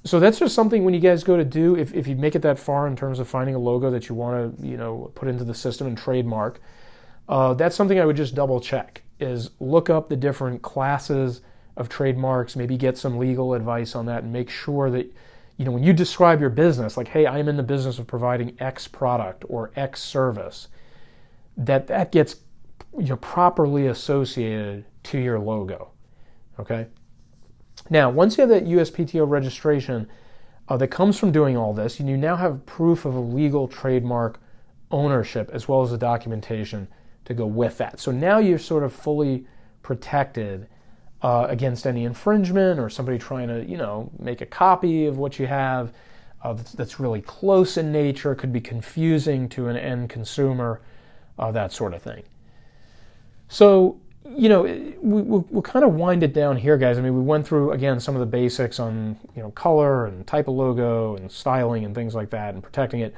so 0.05 0.21
that's 0.21 0.39
just 0.39 0.55
something 0.55 0.85
when 0.85 0.95
you 0.95 1.01
guys 1.01 1.23
go 1.23 1.37
to 1.37 1.45
do 1.45 1.77
if, 1.77 1.93
if 1.93 2.07
you 2.07 2.17
make 2.17 2.35
it 2.35 2.43
that 2.43 2.59
far 2.59 2.87
in 2.87 2.97
terms 2.97 3.19
of 3.19 3.29
finding 3.29 3.55
a 3.55 3.59
logo 3.59 3.91
that 3.91 4.09
you 4.09 4.15
want 4.15 4.59
to 4.59 4.67
you 4.67 4.77
know 4.77 5.11
put 5.15 5.29
into 5.29 5.45
the 5.45 5.55
system 5.55 5.87
and 5.87 5.99
trademark. 5.99 6.61
Uh, 7.29 7.55
that's 7.55 7.77
something 7.77 8.01
I 8.01 8.07
would 8.07 8.17
just 8.17 8.35
double 8.35 8.61
check. 8.61 9.03
Is 9.19 9.51
look 9.61 9.91
up 9.91 10.09
the 10.09 10.17
different 10.17 10.63
classes 10.63 11.43
of 11.77 11.89
trademarks, 11.89 12.57
maybe 12.57 12.77
get 12.77 12.97
some 12.97 13.19
legal 13.19 13.53
advice 13.53 13.95
on 13.95 14.07
that, 14.07 14.23
and 14.23 14.33
make 14.33 14.49
sure 14.49 14.91
that 14.91 15.13
you 15.61 15.66
know, 15.66 15.73
when 15.73 15.83
you 15.83 15.92
describe 15.92 16.40
your 16.40 16.49
business, 16.49 16.96
like, 16.96 17.09
hey, 17.09 17.27
I'm 17.27 17.46
in 17.46 17.59
the 17.59 17.62
business 17.62 17.99
of 17.99 18.07
providing 18.07 18.57
X 18.61 18.88
product 18.88 19.44
or 19.46 19.73
X 19.77 20.03
service, 20.03 20.68
that 21.55 21.87
that 21.88 22.12
gets 22.12 22.37
you 22.99 23.09
know, 23.09 23.16
properly 23.16 23.88
associated 23.88 24.87
to 25.03 25.18
your 25.18 25.38
logo. 25.38 25.90
Okay? 26.59 26.87
Now, 27.90 28.09
once 28.09 28.38
you 28.38 28.40
have 28.40 28.49
that 28.49 28.64
USPTO 28.64 29.29
registration 29.29 30.09
uh, 30.70 30.79
that 30.79 30.88
comes 30.88 31.18
from 31.18 31.31
doing 31.31 31.59
all 31.59 31.75
this, 31.75 32.01
and 32.01 32.09
you 32.09 32.16
now 32.16 32.37
have 32.37 32.64
proof 32.64 33.05
of 33.05 33.14
a 33.14 33.20
legal 33.20 33.68
trademark 33.68 34.40
ownership 34.90 35.51
as 35.53 35.68
well 35.68 35.83
as 35.83 35.90
the 35.90 35.99
documentation 35.99 36.88
to 37.27 37.35
go 37.35 37.44
with 37.44 37.77
that. 37.77 38.01
So 38.01 38.11
now 38.11 38.38
you're 38.38 38.59
sort 38.59 38.83
of 38.83 38.94
fully 38.94 39.46
protected 39.83 40.68
uh, 41.23 41.47
against 41.49 41.87
any 41.87 42.05
infringement 42.05 42.81
or 42.81 42.89
somebody 42.89 43.19
trying 43.19 43.49
to, 43.49 43.65
you 43.65 43.77
know, 43.77 44.11
make 44.19 44.41
a 44.41 44.47
copy 44.47 45.07
of 45.07 45.19
what 45.19 45.39
you 45.39 45.47
have 45.47 45.93
uh, 46.43 46.55
that's, 46.55 46.73
that's, 46.73 46.99
really 46.99 47.21
close 47.21 47.77
in 47.77 47.93
nature, 47.93 48.35
could 48.35 48.53
be 48.53 48.61
confusing 48.61 49.47
to 49.47 49.69
an 49.69 49.77
end 49.77 50.09
consumer, 50.09 50.81
uh, 51.39 51.53
that 51.53 51.71
sort 51.73 51.93
of 51.93 52.03
thing. 52.03 52.23
So, 53.49 54.01
you 54.37 54.49
know, 54.49 54.63
we, 54.63 54.95
we'll, 55.03 55.47
we'll 55.51 55.63
kind 55.63 55.85
of 55.85 55.95
wind 55.95 56.23
it 56.23 56.33
down 56.33 56.57
here, 56.57 56.79
guys. 56.79 56.97
I 56.97 57.03
mean, 57.03 57.15
we 57.15 57.23
went 57.23 57.47
through, 57.47 57.73
again, 57.73 58.01
some 58.01 58.15
of 58.15 58.21
the 58.21 58.27
basics 58.27 58.81
on, 58.81 59.19
you 59.37 59.43
know, 59.43 59.51
color 59.51 60.07
and 60.07 60.27
type 60.27 60.49
of 60.49 60.55
logo 60.55 61.17
and 61.17 61.31
styling 61.31 61.85
and 61.85 61.95
things 61.95 62.15
like 62.15 62.31
that 62.31 62.55
and 62.55 62.63
protecting 62.63 63.01
it. 63.01 63.15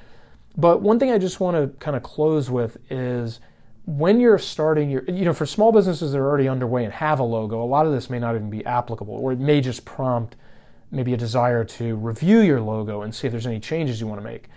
But 0.57 0.83
one 0.83 0.99
thing 0.99 1.13
I 1.13 1.19
just 1.19 1.39
want 1.39 1.57
to 1.57 1.79
kind 1.79 1.97
of 1.97 2.03
close 2.03 2.51
with 2.51 2.77
is 2.91 3.39
when 3.85 4.21
you're 4.21 4.39
starting 4.39 4.91
your, 4.91 5.05
you 5.05 5.25
know, 5.25 5.33
for 5.33 5.47
small 5.47 5.73
businesses 5.73 6.13
that 6.13 6.19
are 6.19 6.27
already 6.27 6.49
underway 6.49 6.85
and 6.85 6.93
have 6.93 7.19
a 7.19 7.25
logo, 7.25 7.63
a 7.63 7.67
lot 7.67 7.87
of 7.87 7.93
this 7.93 8.09
may 8.09 8.19
not 8.19 8.35
even 8.35 8.51
be 8.51 8.65
applicable, 8.65 9.15
or 9.15 9.33
it 9.33 9.41
may 9.41 9.61
just 9.61 9.85
prompt 9.85 10.37
maybe 10.91 11.15
a 11.15 11.17
desire 11.17 11.65
to 11.65 11.97
review 11.97 12.41
your 12.41 12.61
logo 12.61 13.03
and 13.03 13.15
see 13.15 13.27
if 13.27 13.33
there's 13.33 13.47
any 13.47 13.59
changes 13.59 14.01
you 14.01 14.07
want 14.07 14.21
to 14.21 14.25
make. 14.25 14.49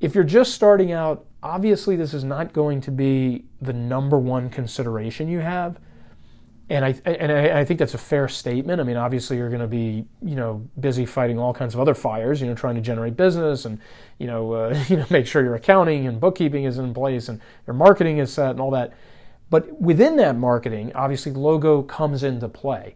If 0.00 0.14
you're 0.14 0.24
just 0.24 0.54
starting 0.54 0.92
out, 0.92 1.24
obviously 1.42 1.96
this 1.96 2.14
is 2.14 2.24
not 2.24 2.52
going 2.52 2.80
to 2.82 2.90
be 2.90 3.44
the 3.60 3.72
number 3.72 4.18
one 4.18 4.50
consideration 4.50 5.28
you 5.28 5.40
have 5.40 5.78
and 6.70 6.84
I 6.84 6.90
and 7.04 7.32
I, 7.32 7.64
think 7.64 7.78
that's 7.78 7.94
a 7.94 7.98
fair 7.98 8.28
statement. 8.28 8.80
I 8.80 8.84
mean, 8.84 8.96
obviously 8.96 9.36
you're 9.36 9.48
going 9.48 9.60
to 9.60 9.66
be 9.66 10.06
you 10.22 10.36
know 10.36 10.66
busy 10.80 11.04
fighting 11.04 11.38
all 11.38 11.52
kinds 11.52 11.74
of 11.74 11.80
other 11.80 11.94
fires, 11.94 12.40
you 12.40 12.46
know, 12.46 12.54
trying 12.54 12.76
to 12.76 12.80
generate 12.80 13.16
business 13.16 13.64
and 13.64 13.78
you 14.18 14.26
know 14.26 14.52
uh, 14.52 14.84
you 14.88 14.96
know 14.96 15.06
make 15.10 15.26
sure 15.26 15.42
your 15.42 15.54
accounting 15.54 16.06
and 16.06 16.20
bookkeeping 16.20 16.64
is 16.64 16.78
in 16.78 16.94
place 16.94 17.28
and 17.28 17.40
your 17.66 17.74
marketing 17.74 18.18
is 18.18 18.32
set 18.32 18.50
and 18.50 18.60
all 18.60 18.70
that. 18.70 18.92
But 19.50 19.80
within 19.80 20.16
that 20.16 20.36
marketing, 20.36 20.92
obviously 20.94 21.32
logo 21.32 21.82
comes 21.82 22.22
into 22.22 22.48
play, 22.48 22.94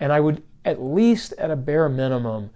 and 0.00 0.12
I 0.12 0.20
would 0.20 0.42
at 0.64 0.80
least 0.82 1.32
at 1.38 1.50
a 1.50 1.56
bare 1.56 1.88
minimum 1.88 2.50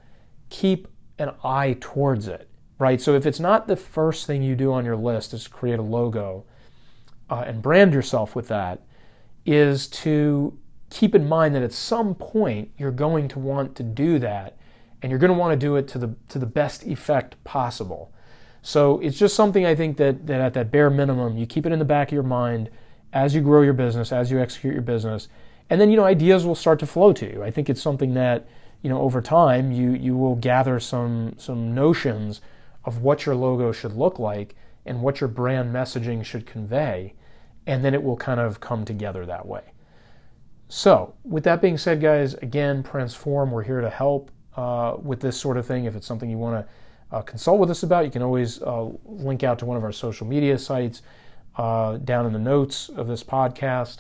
keep 0.49 0.89
an 1.19 1.33
eye 1.45 1.77
towards 1.81 2.29
it, 2.29 2.49
right? 2.79 3.01
So 3.01 3.15
if 3.15 3.27
it's 3.27 3.41
not 3.41 3.67
the 3.67 3.77
first 3.77 4.27
thing 4.27 4.43
you 4.43 4.55
do 4.55 4.73
on 4.73 4.85
your 4.85 4.97
list 4.97 5.35
is 5.35 5.49
create 5.49 5.79
a 5.79 5.83
logo 5.83 6.45
uh, 7.29 7.45
and 7.47 7.61
brand 7.61 7.93
yourself 7.93 8.35
with 8.35 8.49
that 8.49 8.83
is 9.45 9.87
to 9.89 10.57
keep 10.91 11.15
in 11.15 11.29
mind 11.29 11.55
that 11.55 11.63
at 11.63 11.73
some 11.73 12.15
point 12.15 12.71
you're 12.77 12.91
going 12.91 13.27
to 13.29 13.39
want 13.39 13.75
to 13.77 13.83
do 13.83 14.19
that 14.19 14.57
and 15.01 15.11
you're 15.11 15.19
going 15.19 15.33
to 15.33 15.39
want 15.39 15.53
to 15.53 15.67
do 15.67 15.77
it 15.77 15.89
to 15.89 15.99
the 15.99 16.15
to 16.29 16.39
the 16.39 16.47
best 16.47 16.85
effect 16.85 17.43
possible. 17.45 18.13
So 18.63 19.01
it's 19.01 19.19
just 19.19 19.35
something 19.35 19.67
I 19.67 19.75
think 19.75 19.97
that, 19.97 20.27
that 20.29 20.41
at 20.41 20.55
that 20.55 20.71
bare 20.71 20.91
minimum 20.91 21.37
you 21.37 21.47
keep 21.47 21.67
it 21.67 21.73
in 21.73 21.79
the 21.79 21.85
back 21.85 22.09
of 22.09 22.13
your 22.13 22.23
mind 22.23 22.71
as 23.13 23.35
you 23.35 23.41
grow 23.41 23.63
your 23.63 23.73
business, 23.73 24.13
as 24.13 24.31
you 24.31 24.41
execute 24.41 24.73
your 24.73 24.83
business, 24.83 25.29
and 25.69 25.81
then 25.81 25.91
you 25.91 25.97
know 25.97 26.05
ideas 26.05 26.47
will 26.47 26.55
start 26.55 26.79
to 26.81 26.87
flow 26.87 27.13
to 27.15 27.31
you. 27.31 27.43
I 27.43 27.51
think 27.51 27.69
it's 27.69 27.83
something 27.83 28.15
that 28.15 28.47
you 28.83 28.91
know 28.91 29.01
over 29.01 29.21
time 29.21 29.73
you 29.73 29.93
you 29.93 30.17
will 30.17 30.37
gather 30.37 30.79
some 30.79 31.35
some 31.39 31.75
notions 31.75 32.41
of 32.85 33.03
what 33.03 33.27
your 33.27 33.35
logo 33.35 33.73
should 33.73 33.95
look 33.95 34.19
like 34.19 34.55
and 34.85 35.01
what 35.01 35.21
your 35.21 35.29
brand 35.29 35.75
messaging 35.75 36.25
should 36.25 36.47
convey 36.47 37.15
and 37.67 37.85
then 37.85 37.95
it 37.95 38.03
will 38.03 38.17
kind 38.17 38.41
of 38.41 38.61
come 38.61 38.85
together 38.85 39.27
that 39.27 39.47
way. 39.47 39.63
So, 40.69 41.15
with 41.23 41.45
that 41.45 41.61
being 41.61 41.77
said, 41.77 42.01
guys, 42.01 42.35
again, 42.35 42.83
Transform, 42.83 43.51
we're 43.51 43.63
here 43.63 43.83
to 43.83 43.91
help 43.91 44.31
uh, 44.57 44.97
with 45.03 45.21
this 45.21 45.39
sort 45.39 45.57
of 45.57 45.67
thing. 45.67 45.85
If 45.85 45.95
it's 45.95 46.07
something 46.07 46.31
you 46.31 46.39
want 46.39 46.67
to 46.67 47.17
uh, 47.17 47.23
consult 47.23 47.61
with 47.61 47.71
us 47.71 47.83
about, 47.83 48.07
you 48.07 48.11
can 48.11 48.23
always 48.23 48.63
uh, 48.63 48.89
link 49.05 49.43
out 49.45 49.59
to 49.59 49.67
one 49.67 49.77
of 49.77 49.85
our 49.85 49.93
social 49.93 50.27
media 50.27 50.59
sites 50.59 51.03
uh, 51.57 51.99
down 51.99 52.25
in 52.25 52.33
the 52.33 52.39
notes 52.39 52.89
of 52.89 53.07
this 53.07 53.23
podcast, 53.23 53.99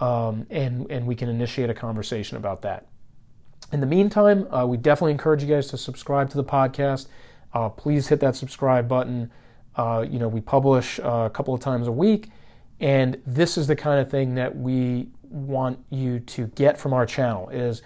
um, 0.00 0.46
and, 0.50 0.90
and 0.90 1.06
we 1.06 1.14
can 1.14 1.28
initiate 1.28 1.70
a 1.70 1.74
conversation 1.74 2.36
about 2.36 2.62
that. 2.62 2.88
In 3.72 3.78
the 3.78 3.86
meantime, 3.86 4.52
uh, 4.52 4.66
we 4.66 4.76
definitely 4.78 5.12
encourage 5.12 5.44
you 5.44 5.48
guys 5.48 5.68
to 5.68 5.78
subscribe 5.78 6.28
to 6.30 6.36
the 6.36 6.44
podcast. 6.44 7.06
Uh, 7.54 7.68
please 7.68 8.08
hit 8.08 8.18
that 8.18 8.34
subscribe 8.34 8.88
button. 8.88 9.30
you 9.78 10.18
know, 10.18 10.26
we 10.26 10.40
publish 10.40 10.98
a 10.98 11.30
couple 11.32 11.54
of 11.54 11.60
times 11.60 11.86
a 11.86 11.92
week 11.92 12.30
and 12.80 13.20
this 13.26 13.58
is 13.58 13.66
the 13.66 13.76
kind 13.76 14.00
of 14.00 14.10
thing 14.10 14.34
that 14.34 14.56
we 14.56 15.08
want 15.22 15.78
you 15.90 16.18
to 16.20 16.46
get 16.48 16.78
from 16.78 16.92
our 16.92 17.06
channel 17.06 17.48
is 17.50 17.82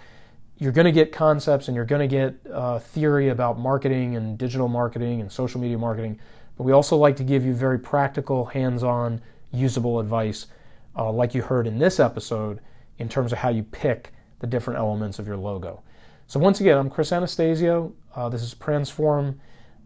you're 0.57 0.71
going 0.71 0.85
to 0.85 0.91
get 0.91 1.11
concepts 1.11 1.67
and 1.67 1.75
you're 1.75 1.85
going 1.85 2.07
to 2.07 2.07
get 2.07 2.35
uh, 2.51 2.79
theory 2.79 3.29
about 3.29 3.59
marketing 3.59 4.15
and 4.15 4.37
digital 4.37 4.67
marketing 4.67 5.21
and 5.21 5.31
social 5.31 5.59
media 5.59 5.77
marketing 5.77 6.19
but 6.57 6.63
we 6.63 6.71
also 6.71 6.95
like 6.95 7.15
to 7.17 7.23
give 7.23 7.45
you 7.45 7.53
very 7.53 7.77
practical 7.77 8.45
hands-on 8.45 9.21
usable 9.51 9.99
advice 9.99 10.47
uh, 10.95 11.11
like 11.11 11.35
you 11.35 11.41
heard 11.41 11.67
in 11.67 11.77
this 11.77 11.99
episode 11.99 12.59
in 12.97 13.09
terms 13.09 13.31
of 13.31 13.37
how 13.37 13.49
you 13.49 13.63
pick 13.63 14.13
the 14.39 14.47
different 14.47 14.79
elements 14.79 15.19
of 15.19 15.27
your 15.27 15.37
logo. 15.37 15.81
So 16.27 16.39
once 16.39 16.61
again 16.61 16.77
i'm 16.77 16.89
chris 16.89 17.11
anastasio. 17.11 17.93
Uh, 18.15 18.29
this 18.29 18.41
is 18.41 18.53
transform 18.53 19.39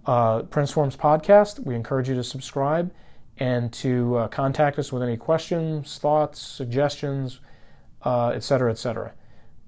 uh, 0.06 0.44
Transform's 0.44 0.96
podcast. 0.96 1.60
We 1.60 1.76
encourage 1.76 2.08
you 2.08 2.16
to 2.16 2.24
subscribe 2.24 2.92
and 3.40 3.72
to 3.74 4.18
uh, 4.18 4.28
contact 4.28 4.78
us 4.78 4.92
with 4.92 5.02
any 5.02 5.18
questions, 5.18 5.98
thoughts, 5.98 6.42
suggestions, 6.42 7.40
uh, 8.04 8.30
et 8.30 8.44
cetera, 8.44 8.70
et 8.72 8.78
cetera. 8.78 9.14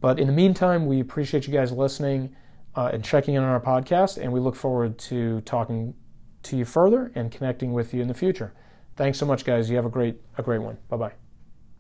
But 0.01 0.19
in 0.19 0.27
the 0.27 0.33
meantime, 0.33 0.85
we 0.87 0.99
appreciate 0.99 1.47
you 1.47 1.53
guys 1.53 1.71
listening 1.71 2.35
uh, 2.75 2.89
and 2.93 3.03
checking 3.03 3.35
in 3.35 3.43
on 3.43 3.49
our 3.49 3.61
podcast, 3.61 4.17
and 4.17 4.31
we 4.33 4.39
look 4.39 4.55
forward 4.55 4.97
to 4.99 5.41
talking 5.41 5.93
to 6.43 6.57
you 6.57 6.65
further 6.65 7.11
and 7.15 7.31
connecting 7.31 7.71
with 7.71 7.93
you 7.93 8.01
in 8.01 8.07
the 8.07 8.13
future. 8.13 8.53
Thanks 8.95 9.17
so 9.17 9.25
much, 9.25 9.45
guys. 9.45 9.69
You 9.69 9.75
have 9.77 9.85
a 9.85 9.89
great 9.89 10.19
a 10.37 10.43
great 10.43 10.61
one. 10.61 10.77
Bye 10.89 10.97
bye. 10.97 11.20